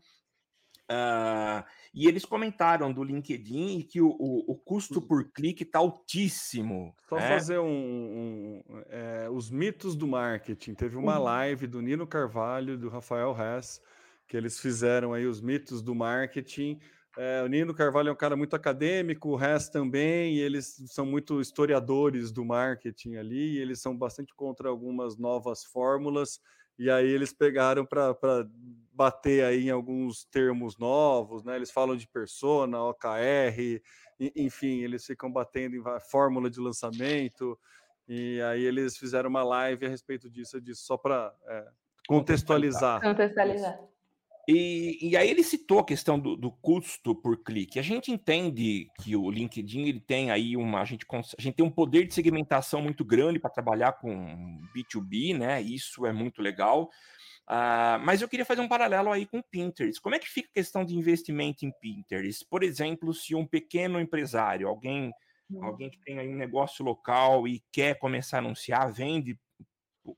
[0.88, 6.94] Uh, e eles comentaram do LinkedIn que o, o, o custo por clique está altíssimo.
[7.08, 7.28] Só né?
[7.28, 10.74] fazer um, um é, os mitos do marketing.
[10.74, 11.24] Teve uma uhum.
[11.24, 13.80] live do Nino Carvalho, do Rafael Hess,
[14.28, 16.78] que eles fizeram aí os mitos do marketing.
[17.18, 21.06] É, o Nino Carvalho é um cara muito acadêmico, o Hess também, e eles são
[21.06, 26.40] muito historiadores do marketing ali, eles são bastante contra algumas novas fórmulas
[26.78, 28.14] e aí eles pegaram para
[28.92, 31.56] bater aí em alguns termos novos, né?
[31.56, 33.82] Eles falam de persona, OKR,
[34.34, 37.58] enfim, eles ficam batendo em fórmula de lançamento,
[38.06, 41.66] e aí eles fizeram uma live a respeito disso, disso só para é,
[42.06, 43.00] contextualizar.
[43.00, 43.95] Contextualizar.
[44.48, 47.80] E, e, aí ele citou a questão do, do, custo por clique.
[47.80, 50.80] A gente entende que o LinkedIn ele tem aí uma.
[50.80, 55.36] A gente, a gente tem um poder de segmentação muito grande para trabalhar com B2B,
[55.36, 55.60] né?
[55.60, 56.88] Isso é muito legal.
[57.48, 60.00] Uh, mas eu queria fazer um paralelo aí com o Pinterest.
[60.00, 62.44] Como é que fica a questão de investimento em Pinterest?
[62.48, 65.12] Por exemplo, se um pequeno empresário, alguém,
[65.50, 65.64] hum.
[65.64, 69.38] alguém que tem aí um negócio local e quer começar a anunciar, vende,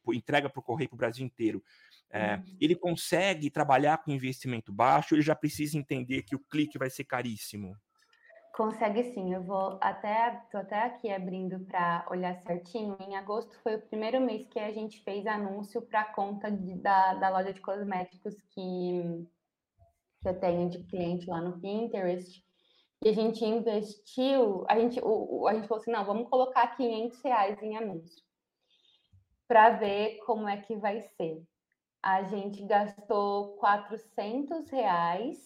[0.09, 1.63] entrega para o correio para o Brasil inteiro.
[2.11, 2.57] É, uhum.
[2.61, 7.05] Ele consegue trabalhar com investimento baixo, ele já precisa entender que o clique vai ser
[7.05, 7.77] caríssimo.
[8.55, 12.97] Consegue sim, eu vou até, tô até aqui abrindo para olhar certinho.
[13.01, 16.75] Em agosto foi o primeiro mês que a gente fez anúncio para a conta de,
[16.77, 19.29] da, da loja de cosméticos que,
[20.21, 22.45] que eu tenho de cliente lá no Pinterest.
[23.05, 27.23] E a gente investiu, a gente, o, a gente falou assim, não, vamos colocar 500
[27.23, 28.25] reais em anúncio
[29.47, 31.47] para ver como é que vai ser
[32.03, 35.39] a gente gastou 400 reais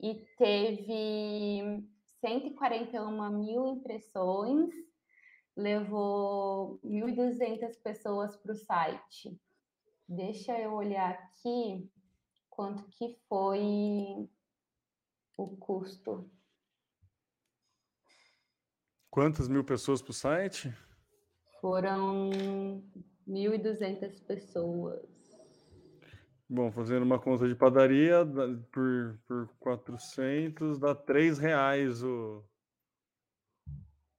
[0.00, 1.84] e teve
[2.20, 4.74] 141 mil impressões,
[5.56, 9.40] levou 1.200 pessoas para o site.
[10.08, 11.90] Deixa eu olhar aqui
[12.48, 14.28] quanto que foi
[15.36, 16.30] o custo.
[19.10, 20.72] Quantas mil pessoas para o site?
[21.60, 22.30] Foram
[23.26, 25.17] 1.200 pessoas.
[26.50, 28.24] Bom, fazendo uma conta de padaria
[28.72, 32.42] por, por 400 dá 3 reais o,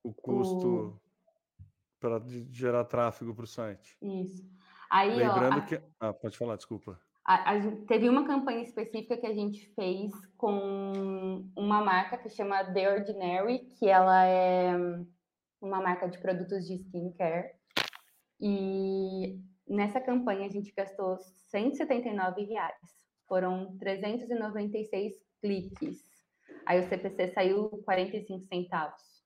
[0.03, 1.01] o custo o...
[1.99, 2.21] para
[2.51, 3.97] gerar tráfego para o site.
[3.99, 4.47] Isso.
[4.91, 5.81] Aí, Lembrando ó, que.
[5.99, 6.99] Ah, pode falar, desculpa.
[7.25, 12.63] A, a, teve uma campanha específica que a gente fez com uma marca que chama
[12.63, 14.75] The Ordinary, que ela é
[15.59, 17.53] uma marca de produtos de skincare.
[18.39, 19.39] E
[19.69, 22.75] Nessa campanha a gente gastou 179 reais.
[23.27, 26.03] Foram 396 cliques.
[26.65, 29.23] Aí o CPC saiu 45 centavos.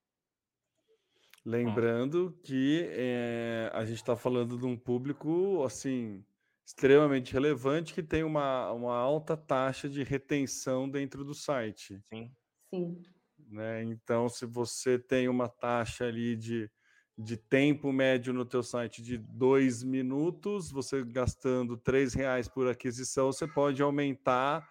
[1.46, 6.24] Lembrando que é, a gente está falando de um público assim
[6.66, 12.02] extremamente relevante que tem uma, uma alta taxa de retenção dentro do site.
[12.10, 12.32] Sim.
[12.70, 13.04] Sim.
[13.50, 13.84] Né?
[13.84, 16.70] Então, se você tem uma taxa ali de
[17.18, 23.32] de tempo médio no teu site de dois minutos, você gastando três reais por aquisição,
[23.32, 24.68] você pode aumentar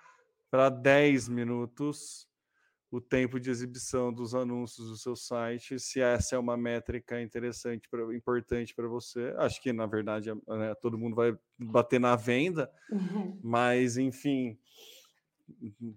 [0.51, 2.29] para 10 minutos
[2.91, 7.89] o tempo de exibição dos anúncios do seu site, se essa é uma métrica interessante,
[7.89, 9.33] pra, importante para você.
[9.39, 13.41] Acho que, na verdade, né, todo mundo vai bater na venda, uhum.
[13.43, 14.59] mas, enfim,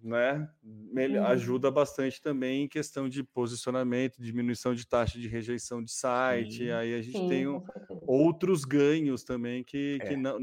[0.03, 1.25] né, uhum.
[1.25, 6.65] ajuda bastante também em questão de posicionamento, diminuição de taxa de rejeição de site.
[6.65, 6.71] Sim.
[6.71, 7.63] Aí a gente Sim, tem um,
[8.07, 10.07] outros ganhos também que, é.
[10.07, 10.37] que não,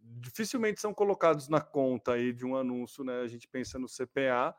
[0.00, 3.20] dificilmente são colocados na conta aí de um anúncio, né?
[3.20, 4.54] A gente pensa no CPA,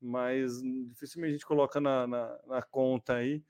[0.00, 0.60] mas
[0.90, 3.42] dificilmente a gente coloca na, na, na conta aí.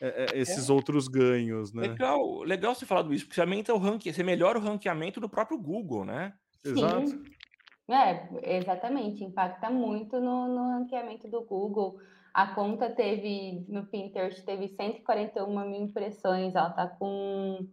[0.00, 0.72] É, é, esses é.
[0.72, 1.88] outros ganhos, né?
[1.88, 5.28] Legal, legal você falar disso, porque você aumenta o ranking, você melhora o ranqueamento do
[5.28, 6.32] próprio Google, né?
[6.64, 7.08] Exato.
[7.08, 7.22] Sim.
[7.90, 11.98] É, exatamente, impacta muito no, no ranqueamento do Google.
[12.32, 17.68] A conta teve, no Pinterest, teve 141 mil impressões, ela tá com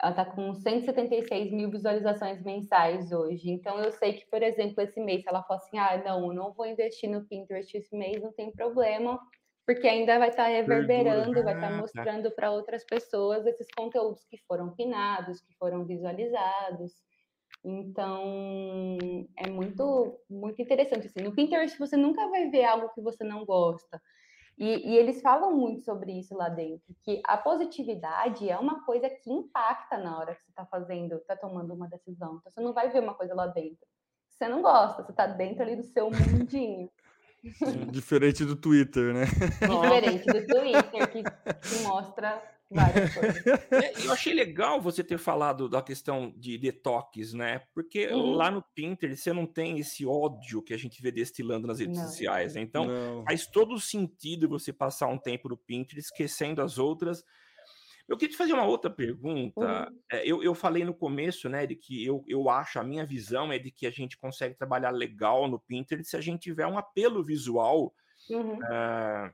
[0.00, 3.50] ela está com 176 mil visualizações mensais hoje.
[3.50, 6.34] Então, eu sei que, por exemplo, esse mês, se ela falar assim, ah, não, eu
[6.34, 9.18] não vou investir no Pinterest esse mês, não tem problema,
[9.66, 13.66] porque ainda vai estar tá reverberando, vai estar tá, tá mostrando para outras pessoas esses
[13.74, 16.92] conteúdos que foram pinados, que foram visualizados.
[17.68, 18.96] Então,
[19.36, 21.08] é muito, muito interessante.
[21.08, 21.20] Assim.
[21.20, 24.00] No Pinterest, você nunca vai ver algo que você não gosta.
[24.56, 29.10] E, e, eles falam muito sobre isso lá dentro, que a positividade é uma coisa
[29.10, 32.36] que impacta na hora que você está fazendo, está tomando uma decisão.
[32.36, 33.84] Então, você não vai ver uma coisa lá dentro.
[34.30, 36.88] Você não gosta, você está dentro ali do seu mundinho.
[37.90, 39.24] Diferente do Twitter, né?
[39.24, 43.46] Diferente do Twitter, que, que mostra várias coisas.
[43.70, 47.62] É, eu achei legal você ter falado da questão de detox, né?
[47.74, 48.32] Porque uhum.
[48.32, 51.98] lá no Pinterest você não tem esse ódio que a gente vê destilando nas redes
[51.98, 52.06] não.
[52.06, 52.54] sociais.
[52.54, 52.62] Né?
[52.62, 53.24] Então não.
[53.24, 57.22] faz todo sentido você passar um tempo no Pinterest esquecendo as outras.
[58.08, 59.88] Eu queria te fazer uma outra pergunta.
[59.90, 60.00] Uhum.
[60.12, 63.52] É, eu, eu falei no começo, né, de que eu, eu acho, a minha visão
[63.52, 66.78] é de que a gente consegue trabalhar legal no Pinterest se a gente tiver um
[66.78, 67.92] apelo visual.
[68.30, 68.58] Uhum.
[68.58, 69.30] Uh,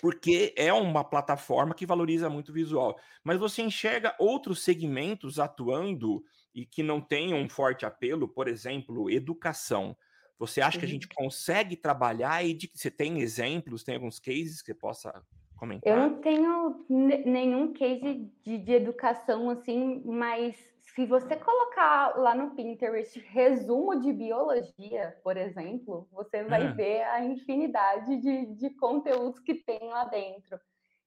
[0.00, 2.98] porque é uma plataforma que valoriza muito o visual.
[3.22, 6.24] Mas você enxerga outros segmentos atuando
[6.54, 9.96] e que não tenham um forte apelo, por exemplo, educação.
[10.38, 14.62] Você acha que a gente consegue trabalhar e de, você tem exemplos, tem alguns cases
[14.62, 15.22] que você possa
[15.54, 15.92] comentar?
[15.92, 20.56] Eu não tenho nenhum case de, de educação assim, mas
[20.94, 26.72] se você colocar lá no Pinterest resumo de biologia, por exemplo, você vai é.
[26.72, 30.58] ver a infinidade de, de conteúdos que tem lá dentro.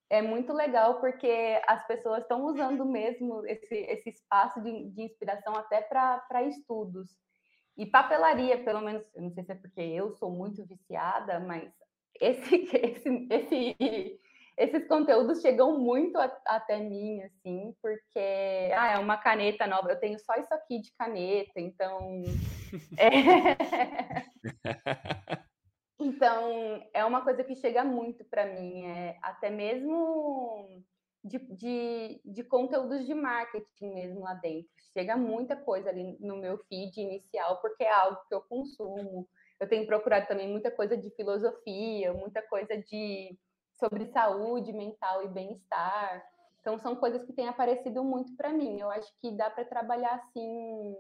[0.10, 5.54] É muito legal porque as pessoas estão usando mesmo esse, esse espaço de, de inspiração
[5.56, 7.10] até para estudos.
[7.76, 11.72] E papelaria, pelo menos, eu não sei se é porque eu sou muito viciada, mas
[12.22, 14.20] esse, esse, esse
[14.58, 20.00] esses conteúdos chegam muito a, até mim, assim, porque ah, é uma caneta nova, eu
[20.00, 22.24] tenho só isso aqui de caneta, então.
[22.98, 23.14] É...
[26.00, 30.84] então, é uma coisa que chega muito para mim, é até mesmo
[31.24, 34.70] de, de, de, conteúdos de marketing mesmo lá dentro.
[34.92, 39.28] Chega muita coisa ali no meu feed inicial, porque é algo que eu consumo.
[39.60, 43.38] Eu tenho procurado também muita coisa de filosofia, muita coisa de
[43.84, 46.24] sobre saúde mental e bem-estar.
[46.62, 48.80] Então, são coisas que têm aparecido muito para mim.
[48.80, 50.96] Eu acho que dá para trabalhar assim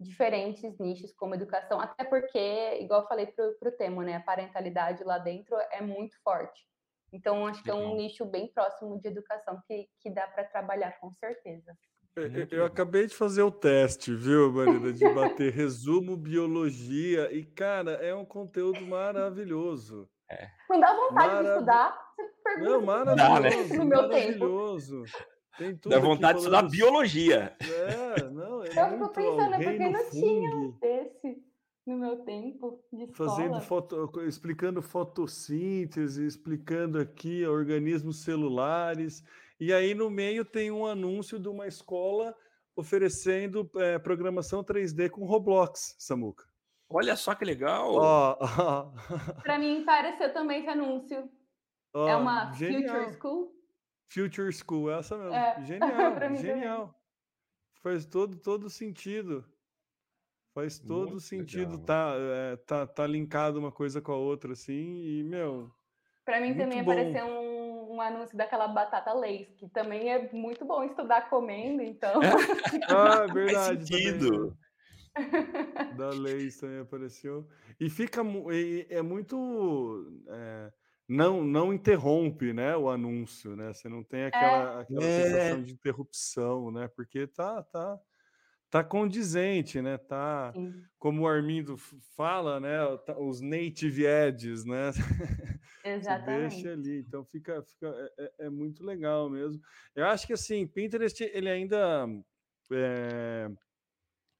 [0.00, 5.04] diferentes nichos como educação, até porque, igual eu falei para o tema, né, a parentalidade
[5.04, 6.66] lá dentro é muito forte.
[7.12, 10.98] Então, acho que é um nicho bem próximo de educação que, que dá para trabalhar
[10.98, 11.76] com certeza.
[12.16, 17.92] É, eu, acabei de fazer o teste, viu, Marina, de bater resumo biologia e, cara,
[17.92, 20.08] é um conteúdo maravilhoso.
[20.30, 20.48] É.
[20.68, 21.42] Não dá vontade Marav...
[21.42, 22.12] de estudar.
[22.16, 25.02] Você pergunta não, maravilhoso, no meu maravilhoso.
[25.02, 25.20] tempo.
[25.58, 27.56] Tem tudo Dá vontade de estudar biologia.
[27.60, 31.50] É, não, é Eu fico pensando, é porque não tinha esse
[31.86, 33.30] no meu tempo de escola.
[33.30, 39.24] Fazendo foto, explicando fotossíntese, explicando aqui organismos celulares.
[39.58, 42.34] E aí no meio tem um anúncio de uma escola
[42.76, 46.49] oferecendo é, programação 3D com Roblox, Samuca.
[46.90, 47.94] Olha só que legal.
[47.94, 49.42] Oh, oh.
[49.42, 51.30] Para mim pareceu também esse anúncio.
[51.94, 52.82] Oh, é uma genial.
[52.82, 53.52] Future School?
[54.08, 55.34] Future School, essa mesmo.
[55.34, 55.64] É.
[55.64, 56.94] Genial, genial.
[57.80, 59.44] Faz todo, todo sentido.
[60.52, 65.04] Faz todo Muito sentido tá, é, tá, tá linkado uma coisa com a outra, assim,
[65.04, 65.70] e, meu.
[66.24, 66.90] Para mim também bom.
[66.90, 72.20] apareceu um, um, anúncio daquela batata Lays, que também é muito bom estudar comendo, então.
[72.90, 73.54] ah, é verdade.
[73.54, 74.58] Faz sentido.
[75.96, 77.48] Da lei também apareceu.
[77.78, 80.72] E fica e é muito é,
[81.08, 83.72] não não interrompe, né, o anúncio, né?
[83.72, 84.82] Você não tem aquela, é.
[84.82, 85.22] aquela é.
[85.22, 86.88] sensação de interrupção, né?
[86.88, 87.98] Porque tá tá
[88.70, 89.98] tá condizente, né?
[89.98, 90.82] Tá Sim.
[90.98, 91.76] como o Armindo
[92.16, 92.78] fala, né?
[93.04, 94.92] Tá, os native edges, né?
[95.84, 96.54] Exatamente.
[96.54, 99.60] deixa ali, então fica, fica é, é, é, muito legal mesmo.
[99.94, 102.06] Eu acho que assim, Pinterest ele ainda
[102.72, 103.50] é,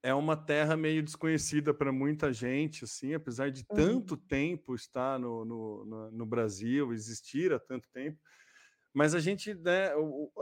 [0.02, 4.20] é uma terra meio desconhecida para muita gente, assim, apesar de tanto uhum.
[4.28, 8.18] tempo estar no, no, no, Brasil, existir há tanto tempo,
[8.94, 9.90] mas a gente, né,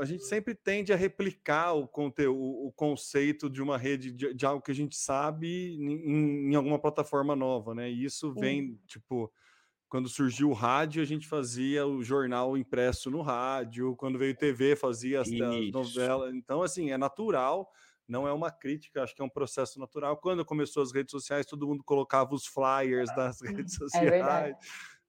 [0.00, 4.46] a gente sempre tende a replicar o, conteúdo, o conceito de uma rede, de, de
[4.46, 7.90] algo que a gente sabe em, em, alguma plataforma nova, né?
[7.90, 8.78] E isso vem, uhum.
[8.86, 9.30] tipo,
[9.88, 14.76] quando surgiu o rádio, a gente fazia o jornal impresso no rádio, quando veio TV,
[14.76, 16.34] fazia as, as novelas.
[16.34, 17.70] Então, assim, é natural
[18.08, 20.16] não é uma crítica, acho que é um processo natural.
[20.16, 24.24] Quando começou as redes sociais, todo mundo colocava os flyers das redes é sociais.
[24.24, 24.56] É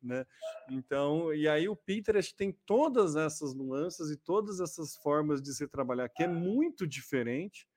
[0.02, 0.26] né?
[0.70, 5.68] Então, e aí o Pinterest tem todas essas nuances e todas essas formas de se
[5.68, 7.68] trabalhar que é muito diferente,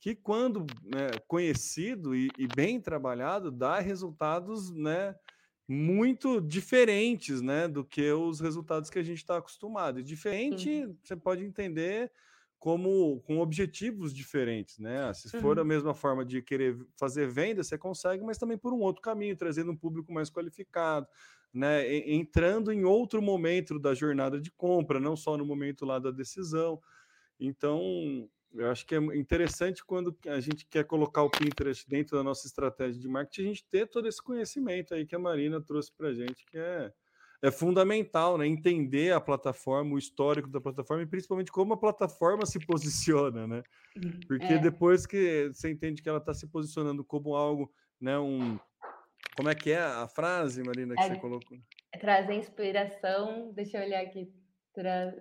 [0.00, 5.14] que quando né, conhecido e, e, bem trabalhado dá resultados, né?
[5.68, 9.98] Muito diferentes, né, do que os resultados que a gente está acostumado.
[9.98, 12.12] E diferente, você pode entender
[12.66, 15.14] como com objetivos diferentes, né?
[15.14, 15.68] Se for a uhum.
[15.68, 19.70] mesma forma de querer fazer venda, você consegue, mas também por um outro caminho, trazendo
[19.70, 21.06] um público mais qualificado,
[21.54, 21.88] né?
[22.10, 26.82] Entrando em outro momento da jornada de compra, não só no momento lá da decisão.
[27.38, 32.24] Então, eu acho que é interessante quando a gente quer colocar o Pinterest dentro da
[32.24, 35.92] nossa estratégia de marketing, a gente ter todo esse conhecimento aí que a Marina trouxe
[35.96, 36.92] para a gente, que é
[37.46, 38.46] é fundamental, né?
[38.46, 43.62] Entender a plataforma, o histórico da plataforma e principalmente como a plataforma se posiciona, né?
[43.96, 44.20] Uhum.
[44.26, 44.58] Porque é.
[44.58, 48.18] depois que você entende que ela está se posicionando como algo, né?
[48.18, 48.58] Um,
[49.36, 51.58] como é que é a frase, Marina, que é, você colocou?
[51.92, 53.52] É trazer inspiração.
[53.54, 54.32] Deixa eu olhar aqui.
[54.74, 55.14] Tra...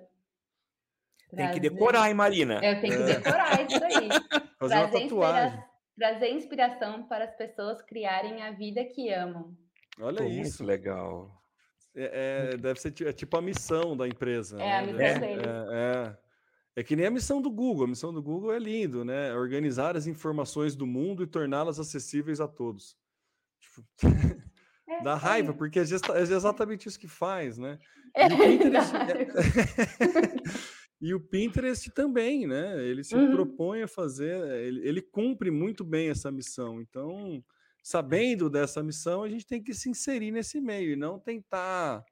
[1.36, 2.56] Tem que decorar, hein, Marina?
[2.56, 3.16] Eu tenho que é.
[3.20, 4.10] decorar isso aí.
[4.58, 5.48] Fazer trazer, uma tatuagem.
[5.48, 5.70] Inspira...
[5.98, 9.56] trazer inspiração para as pessoas criarem a vida que amam.
[10.00, 10.64] Olha Pô, isso.
[10.64, 11.45] Muito legal.
[11.96, 14.58] É, é, deve ser é tipo a missão da empresa.
[14.58, 14.78] É né?
[14.78, 15.44] a missão é, dele.
[15.46, 16.18] É,
[16.76, 17.86] é, que nem a missão do Google.
[17.86, 19.34] A missão do Google é lindo, né?
[19.34, 22.98] Organizar as informações do mundo e torná-las acessíveis a todos.
[23.62, 23.88] Tipo,
[24.90, 27.80] é, dá raiva, porque é, é, exatamente isso que faz, né?
[28.18, 28.94] E o Pinterest,
[31.02, 32.84] e o Pinterest também, né?
[32.84, 33.32] Ele se uhum.
[33.32, 36.82] propõe a fazer, ele, ele cumpre muito bem essa missão.
[36.82, 37.42] Então,
[37.86, 42.04] sabendo dessa missão, a gente tem que se inserir nesse meio e não tentar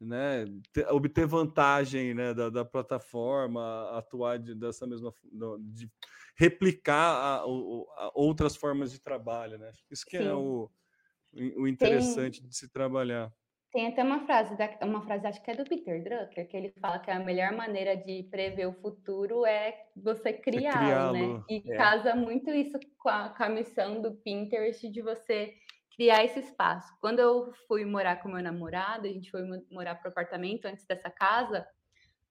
[0.00, 5.12] né, ter, obter vantagem né, da, da, plataforma, atuar de, dessa mesma
[5.60, 5.92] de
[6.34, 9.70] replicar a, a outras formas de trabalho, né?
[9.90, 10.28] Isso que é Sim.
[10.28, 10.70] é o,
[11.58, 13.30] o interessante tem, de se trabalhar.
[13.72, 16.98] Tem até uma frase, uma frase, acho que é do Peter Drucker, que ele fala
[16.98, 21.44] que a melhor maneira de prever o futuro é você criá-lo, é né?
[21.48, 21.76] E é.
[21.76, 25.54] casa muito isso com a, com a missão do Pinterest de você
[25.94, 26.92] criar esse espaço.
[27.00, 30.84] Quando eu fui morar com meu namorado, a gente foi morar para o apartamento antes
[30.84, 31.64] dessa casa,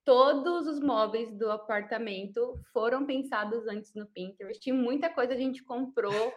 [0.04, 4.68] todos os móveis do apartamento foram pensados antes no Pinterest.
[4.68, 6.34] E muita coisa a gente comprou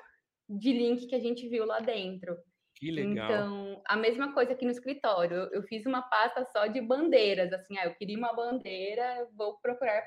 [0.48, 2.38] de link que a gente viu lá dentro.
[2.76, 3.26] Que legal.
[3.26, 5.36] Então, a mesma coisa aqui no escritório.
[5.36, 9.60] Eu, eu fiz uma pasta só de bandeiras, assim, ah, eu queria uma bandeira, vou
[9.60, 10.04] procurar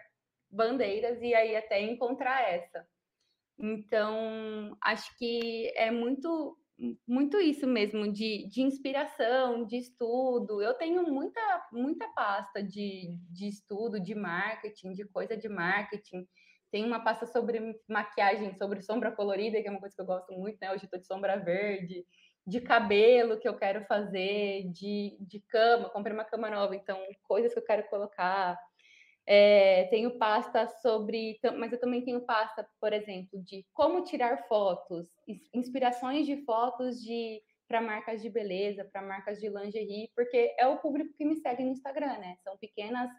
[0.51, 2.87] bandeiras e aí até encontrar essa.
[3.59, 6.59] Então, acho que é muito
[7.09, 10.61] muito isso mesmo de, de inspiração, de estudo.
[10.61, 11.41] Eu tenho muita
[11.73, 16.27] muita pasta de, de estudo, de marketing, de coisa de marketing.
[16.71, 20.33] Tem uma pasta sobre maquiagem, sobre sombra colorida, que é uma coisa que eu gosto
[20.35, 20.71] muito, né?
[20.73, 22.05] Hoje estou de sombra verde
[22.47, 27.53] de cabelo que eu quero fazer, de, de cama, comprei uma cama nova, então coisas
[27.53, 28.59] que eu quero colocar.
[29.28, 35.09] É, tenho pasta sobre, mas eu também tenho pasta, por exemplo, de como tirar fotos,
[35.53, 40.78] inspirações de fotos de para marcas de beleza, para marcas de lingerie, porque é o
[40.78, 42.36] público que me segue no Instagram, né?
[42.44, 43.11] São pequenas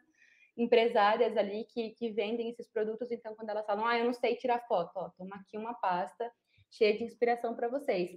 [0.56, 4.38] empresárias ali que, que vendem esses produtos, então quando elas falam, ah, eu não sei
[4.38, 6.32] tirar foto, ó, toma aqui uma pasta
[6.70, 8.12] cheia de inspiração para vocês.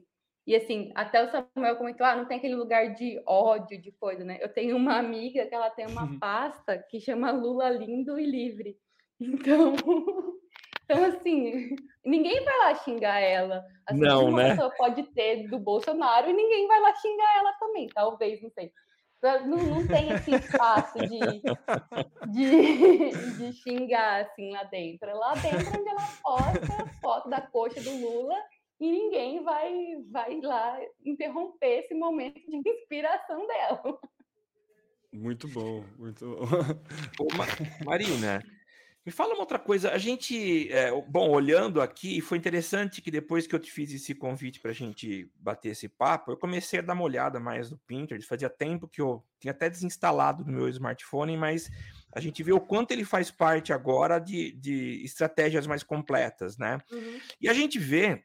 [0.51, 4.24] E assim, até o Samuel comentou: ah, não tem aquele lugar de ódio, de coisa,
[4.24, 4.36] né?
[4.40, 6.18] Eu tenho uma amiga que ela tem uma uhum.
[6.18, 8.76] pasta que chama Lula Lindo e Livre.
[9.22, 9.74] Então,
[10.84, 13.62] então assim, ninguém vai lá xingar ela.
[13.86, 14.51] Assim, não, uma né?
[14.51, 18.72] pessoa pode ter do Bolsonaro e ninguém vai lá xingar ela também, talvez, não sei.
[19.22, 21.42] Não, não tem esse espaço de,
[22.32, 25.14] de, de xingar assim lá dentro.
[25.14, 28.36] Lá dentro onde ela posta foto da coxa do Lula
[28.81, 34.01] e ninguém vai, vai lá interromper esse momento de inspiração dela.
[35.12, 37.24] Muito bom, muito bom.
[37.24, 38.43] Ô, Marina,
[39.05, 39.91] me fala uma outra coisa.
[39.91, 44.14] A gente, é, bom, olhando aqui, foi interessante que depois que eu te fiz esse
[44.14, 47.78] convite para a gente bater esse papo, eu comecei a dar uma olhada mais no
[47.87, 48.26] Pinterest.
[48.26, 51.68] Fazia tempo que eu tinha até desinstalado no meu smartphone, mas
[52.14, 56.78] a gente vê o quanto ele faz parte agora de, de estratégias mais completas, né?
[56.91, 57.20] Uhum.
[57.41, 58.24] E a gente vê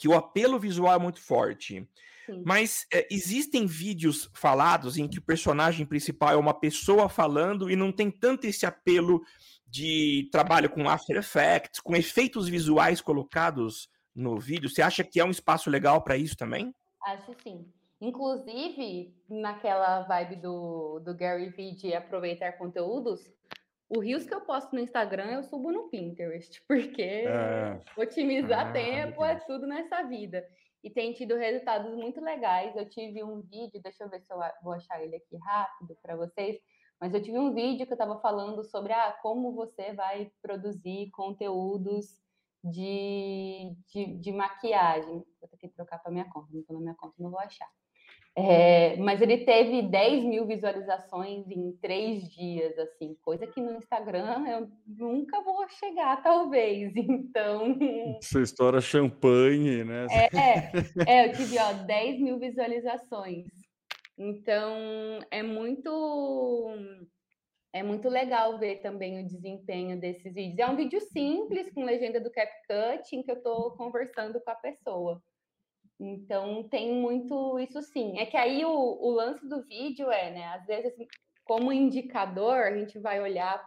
[0.00, 1.86] que o apelo visual é muito forte.
[2.24, 2.42] Sim.
[2.42, 7.76] Mas é, existem vídeos falados em que o personagem principal é uma pessoa falando e
[7.76, 9.20] não tem tanto esse apelo
[9.68, 14.70] de trabalho com After Effects, com efeitos visuais colocados no vídeo.
[14.70, 16.74] Você acha que é um espaço legal para isso também?
[17.04, 17.66] Acho sim.
[18.00, 23.20] Inclusive, naquela vibe do, do Gary Vee de aproveitar conteúdos,
[23.90, 27.82] O Rios que eu posto no Instagram, eu subo no Pinterest, porque é.
[27.96, 30.46] otimizar ah, tempo é tudo nessa vida.
[30.82, 32.74] E tem tido resultados muito legais.
[32.76, 36.14] Eu tive um vídeo, deixa eu ver se eu vou achar ele aqui rápido para
[36.14, 36.56] vocês,
[37.00, 41.10] mas eu tive um vídeo que eu estava falando sobre ah, como você vai produzir
[41.10, 42.06] conteúdos
[42.62, 45.24] de, de, de maquiagem.
[45.40, 47.68] Vou ter que trocar para minha conta, não estou na minha conta, não vou achar.
[48.36, 54.46] É, mas ele teve 10 mil visualizações em três dias, assim, coisa que no Instagram
[54.48, 56.92] eu nunca vou chegar, talvez.
[56.96, 57.76] Então.
[58.20, 60.06] Você estoura champanhe, né?
[60.10, 60.72] É, é,
[61.06, 63.46] é eu tive ó, 10 mil visualizações.
[64.16, 66.68] Então é muito.
[67.72, 70.58] É muito legal ver também o desempenho desses vídeos.
[70.58, 74.56] É um vídeo simples, com legenda do CapCut, em que eu estou conversando com a
[74.56, 75.22] pessoa.
[76.00, 78.18] Então, tem muito isso sim.
[78.18, 80.46] É que aí o, o lance do vídeo é, né?
[80.54, 80.94] Às vezes,
[81.44, 83.62] como indicador, a gente vai olhar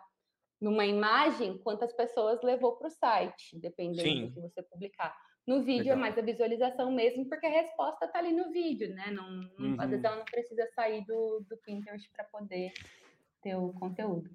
[0.59, 4.25] numa imagem quantas pessoas levou para o site, dependendo sim.
[4.25, 5.15] do que você publicar.
[5.45, 5.97] No vídeo é Legal.
[5.97, 9.11] é mais a visualização mesmo, porque a resposta está ali no vídeo, né?
[9.11, 9.27] Não,
[9.59, 9.75] uhum.
[9.77, 12.71] Às vezes ela não precisa sair do, do Pinterest para poder
[13.41, 14.29] ter o conteúdo.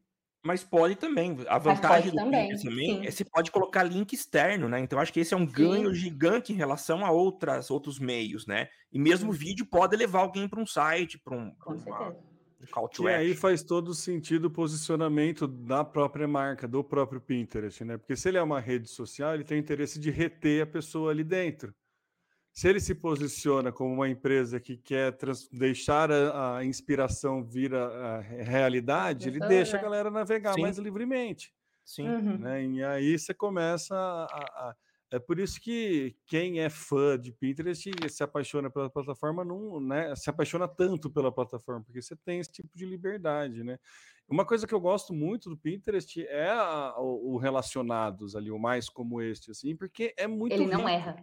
[0.45, 1.37] Mas pode também.
[1.49, 4.79] A vantagem do também, Pinterest também é você pode colocar link externo, né?
[4.81, 5.97] Então acho que esse é um ganho sim.
[5.97, 8.69] gigante em relação a outras outros meios, né?
[8.93, 13.05] E mesmo o vídeo pode levar alguém para um site, para um, Com uma, um
[13.05, 17.97] e aí faz todo sentido o posicionamento da própria marca, do próprio Pinterest, né?
[17.97, 21.23] Porque se ele é uma rede social, ele tem interesse de reter a pessoa ali
[21.23, 21.73] dentro
[22.59, 25.17] se ele se posiciona como uma empresa que quer
[25.53, 30.63] deixar a, a, inspiração vir a, a realidade, ele deixa a galera navegar Sim.
[30.63, 31.55] mais livremente.
[31.85, 32.09] Sim.
[32.09, 32.39] Uhum.
[32.39, 32.65] Né?
[32.65, 34.75] E aí você começa a,
[35.09, 40.13] É por isso que quem é fã de Pinterest se apaixona pela plataforma, não, né?
[40.17, 43.79] Se apaixona tanto pela plataforma, porque você tem esse tipo de liberdade, né?
[44.29, 46.53] Uma coisa que eu gosto muito do Pinterest é
[46.97, 50.55] o, o relacionados ali, o mais como este, assim, porque é muito.
[50.55, 50.89] Ele não rico.
[50.89, 51.23] erra.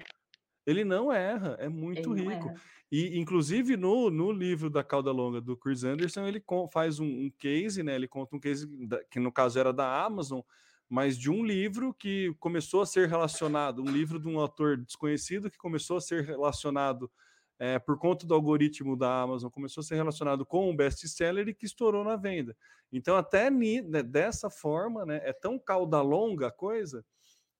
[0.65, 2.53] Ele não erra, é muito Ele rico.
[2.91, 7.31] E, inclusive, no, no livro da Cauda Longa do Chris Anderson, ele faz um, um
[7.37, 7.95] case, né?
[7.95, 10.41] Ele conta um case da, que, no caso, era da Amazon,
[10.87, 15.49] mas de um livro que começou a ser relacionado, um livro de um autor desconhecido
[15.49, 17.11] que começou a ser relacionado
[17.57, 21.53] é, por conta do algoritmo da Amazon, começou a ser relacionado com um best-seller e
[21.53, 22.55] que estourou na venda.
[22.91, 27.03] Então, até né, dessa forma, né, é tão cauda longa a coisa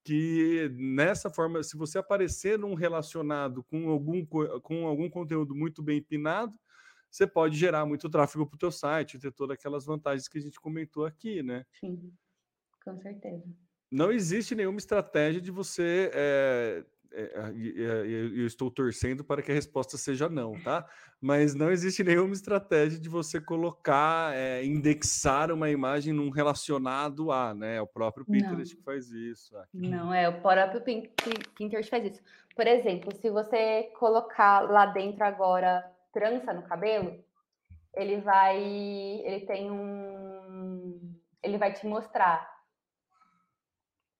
[0.06, 5.98] que nessa forma, se você aparecer num relacionado com algum, com algum conteúdo muito bem
[5.98, 6.54] empinado,
[7.10, 10.40] você pode gerar muito tráfego para o teu site, ter todas aquelas vantagens que a
[10.40, 11.64] gente comentou aqui, né?
[11.80, 12.12] Sim,
[12.84, 13.42] com certeza.
[13.90, 16.84] Não existe nenhuma estratégia de você é,
[17.16, 20.86] eu estou torcendo para que a resposta seja não, tá?
[21.20, 27.54] Mas não existe nenhuma estratégia de você colocar, é, indexar uma imagem num relacionado a,
[27.54, 27.76] né?
[27.76, 28.78] É o próprio Pinterest não.
[28.78, 29.56] que faz isso.
[29.56, 29.88] Aqui.
[29.88, 32.22] Não, é o próprio Pinterest faz isso.
[32.54, 37.18] Por exemplo, se você colocar lá dentro agora trança no cabelo,
[37.94, 42.55] ele vai, ele tem um, ele vai te mostrar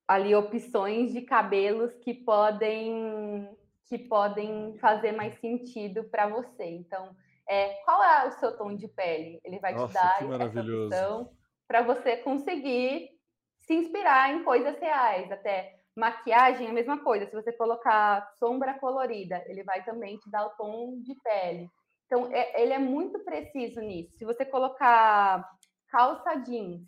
[0.06, 3.48] ali opções de cabelos que podem
[3.88, 6.64] que podem fazer mais sentido para você.
[6.64, 7.14] Então,
[7.48, 9.40] é, qual é o seu tom de pele?
[9.44, 11.30] Ele vai Nossa, te dar essa opção
[11.68, 13.10] para você conseguir
[13.58, 17.26] se inspirar em coisas reais, até maquiagem é a mesma coisa.
[17.26, 21.70] Se você colocar sombra colorida, ele vai também te dar o tom de pele.
[22.06, 24.16] Então, é, ele é muito preciso nisso.
[24.18, 25.48] Se você colocar
[25.88, 26.86] calça jeans,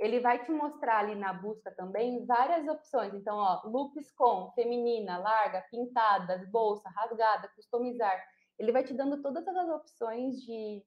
[0.00, 3.12] ele vai te mostrar ali na busca também várias opções.
[3.12, 8.18] Então, ó, looks com feminina, larga, pintadas, bolsa, rasgada, customizar.
[8.58, 10.82] Ele vai te dando todas as opções de,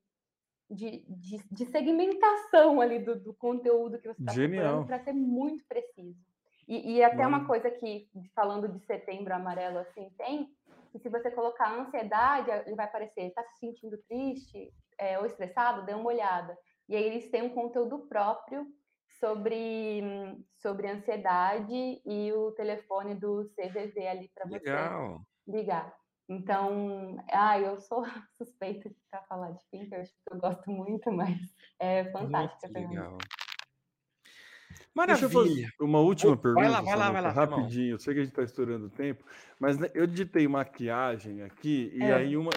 [0.70, 5.64] de, de, de segmentação ali do, do, conteúdo que você está procurando para ser muito
[5.68, 6.20] preciso.
[6.68, 10.50] E, e até uma coisa que, falando de setembro amarelo, assim, tem,
[10.92, 15.86] que se você colocar ansiedade, ele vai aparecer, está se sentindo triste é, ou estressado,
[15.86, 16.58] dê uma olhada.
[16.90, 18.66] E aí eles têm um conteúdo próprio
[19.24, 20.02] sobre,
[20.62, 25.26] sobre ansiedade e o telefone do CVV ali para você Legal.
[25.48, 25.96] ligar.
[26.28, 28.04] Então, ah, eu sou
[28.38, 31.40] suspeita para falar de Pinterest, porque eu gosto muito, mas
[31.80, 32.68] é fantástica.
[32.68, 33.18] Muito legal.
[34.94, 35.28] Maravilha.
[35.28, 36.62] Deixa eu fazer uma última pergunta.
[36.62, 37.32] Vai lá, vai lá, vai lá.
[37.32, 39.24] Rapidinho, eu sei que a gente está estourando o tempo,
[39.60, 42.14] mas eu digitei maquiagem aqui, e é.
[42.14, 42.52] aí, uma,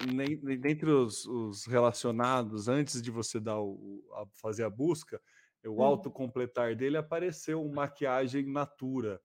[0.59, 5.19] dentre os, os, relacionados, antes de você dar o, a, fazer a busca,
[5.67, 5.83] o hum.
[5.83, 9.19] autocompletar dele apareceu maquiagem natura.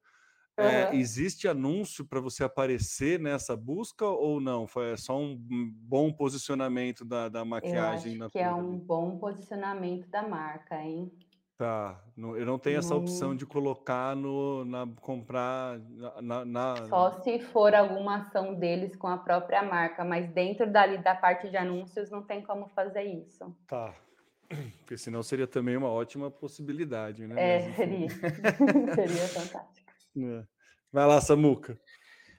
[0.58, 0.66] Uhum.
[0.66, 4.66] É, existe anúncio para você aparecer nessa busca ou não?
[4.66, 8.32] Foi só um bom posicionamento da, da maquiagem Eu acho?
[8.32, 11.10] Que é um bom posicionamento da marca, hein?
[11.62, 12.02] Tá.
[12.16, 15.78] eu não tenho essa opção de colocar no na comprar
[16.20, 20.98] na, na, Só se for alguma ação deles com a própria marca, mas dentro dali
[20.98, 23.54] da parte de anúncios não tem como fazer isso.
[23.68, 23.94] Tá.
[24.78, 27.34] Porque senão seria também uma ótima possibilidade, né?
[27.38, 28.08] É, Mas, seria.
[28.94, 29.92] seria fantástico.
[30.16, 30.44] É.
[30.92, 31.78] Vai lá, Samuca.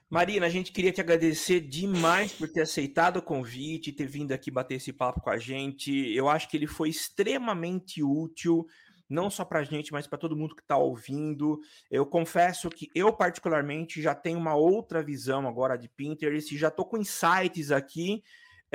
[0.08, 4.50] Marina, a gente queria te agradecer demais por ter aceitado o convite, ter vindo aqui
[4.50, 5.90] bater esse papo com a gente.
[6.14, 8.64] Eu acho que ele foi extremamente útil,
[9.08, 11.58] não só para a gente, mas para todo mundo que está ouvindo.
[11.90, 16.84] Eu confesso que eu, particularmente, já tenho uma outra visão agora de Pinterest, já estou
[16.84, 18.22] com insights aqui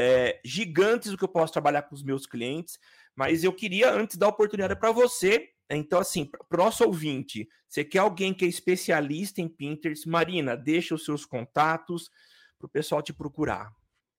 [0.02, 2.80] é, gigantes do que eu posso trabalhar com os meus clientes,
[3.20, 8.00] mas eu queria, antes dar oportunidade para você, então, assim, para nosso ouvinte, você quer
[8.00, 10.08] alguém que é especialista em Pinterest?
[10.08, 12.10] Marina, deixa os seus contatos
[12.58, 13.74] para o pessoal te procurar.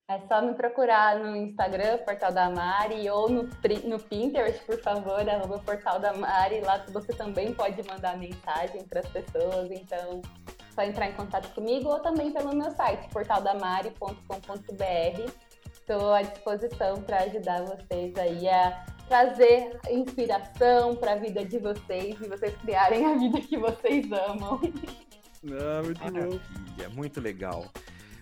[0.07, 3.49] É só me procurar no Instagram, Portal da Mari, ou no,
[3.85, 6.61] no Pinterest, por favor, arroba Portal da Mari.
[6.61, 10.21] Lá você também pode mandar mensagem para as pessoas, então
[10.75, 15.50] só entrar em contato comigo ou também pelo meu site, portaldamari.com.br.
[15.91, 22.15] Estou à disposição para ajudar vocês aí a trazer inspiração para a vida de vocês
[22.21, 24.61] e vocês criarem a vida que vocês amam.
[25.51, 26.41] Ah, muito Maravilha,
[26.89, 26.95] bom.
[26.95, 27.67] muito legal.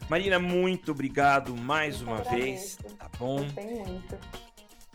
[0.09, 2.79] Marina, muito obrigado mais uma vez.
[2.99, 3.41] Tá bom?
[3.41, 4.19] muito.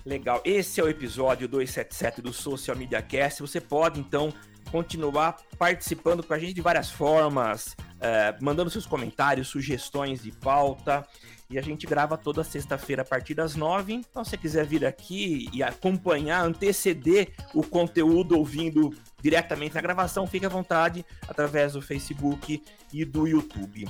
[0.03, 0.41] Legal.
[0.43, 3.39] Esse é o episódio 277 do Social Media Cast.
[3.41, 4.34] Você pode, então,
[4.71, 11.07] continuar participando com a gente de várias formas, uh, mandando seus comentários, sugestões de pauta.
[11.53, 13.93] E a gente grava toda sexta-feira a partir das nove.
[13.93, 18.89] Então, se você quiser vir aqui e acompanhar, anteceder o conteúdo ouvindo
[19.21, 23.87] diretamente na gravação, fique à vontade através do Facebook e do YouTube.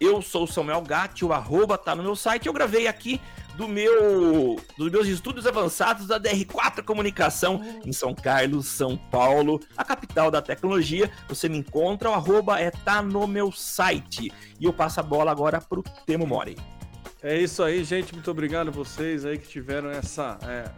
[0.00, 2.46] Eu sou o Samuel Gatti, o arroba tá no meu site.
[2.46, 3.20] Eu gravei aqui
[3.56, 9.84] do meu dos meus estudos avançados da DR4 Comunicação em São Carlos, São Paulo, a
[9.84, 11.10] capital da tecnologia.
[11.28, 14.32] Você me encontra, o arroba é tá no meu site.
[14.58, 16.56] E eu passo a bola agora pro Temo Mori.
[17.26, 18.14] É isso aí, gente.
[18.14, 20.38] Muito obrigado a vocês aí que tiveram essa.
[20.44, 20.70] É,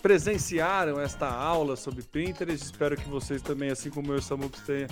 [0.00, 2.64] presenciaram esta aula sobre Pinterest.
[2.64, 4.86] Espero que vocês também, assim como eu e o Samu, tenham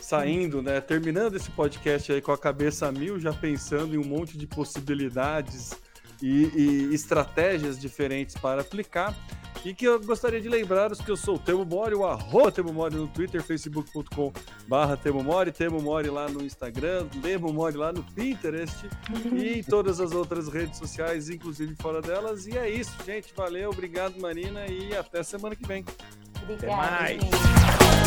[0.00, 0.80] saindo, né?
[0.80, 5.74] Terminando esse podcast aí com a cabeça mil, já pensando em um monte de possibilidades
[6.22, 9.14] e, e estratégias diferentes para aplicar.
[9.64, 12.52] E que eu gostaria de lembrar os que eu sou o Temo Mori, o arroba
[12.52, 14.32] Temo Mori no Twitter, facebook.com
[14.68, 18.88] barra Temo Mori, Temo Mori lá no Instagram, Temo Mori lá no Pinterest
[19.32, 22.46] e todas as outras redes sociais, inclusive fora delas.
[22.46, 23.32] E é isso, gente.
[23.36, 25.84] Valeu, obrigado, Marina, e até semana que vem.
[26.42, 27.22] Obrigada, até mais.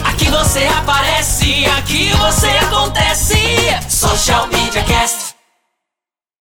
[0.06, 3.36] Aqui você aparece, aqui você acontece.
[3.90, 5.39] Social Media Cast.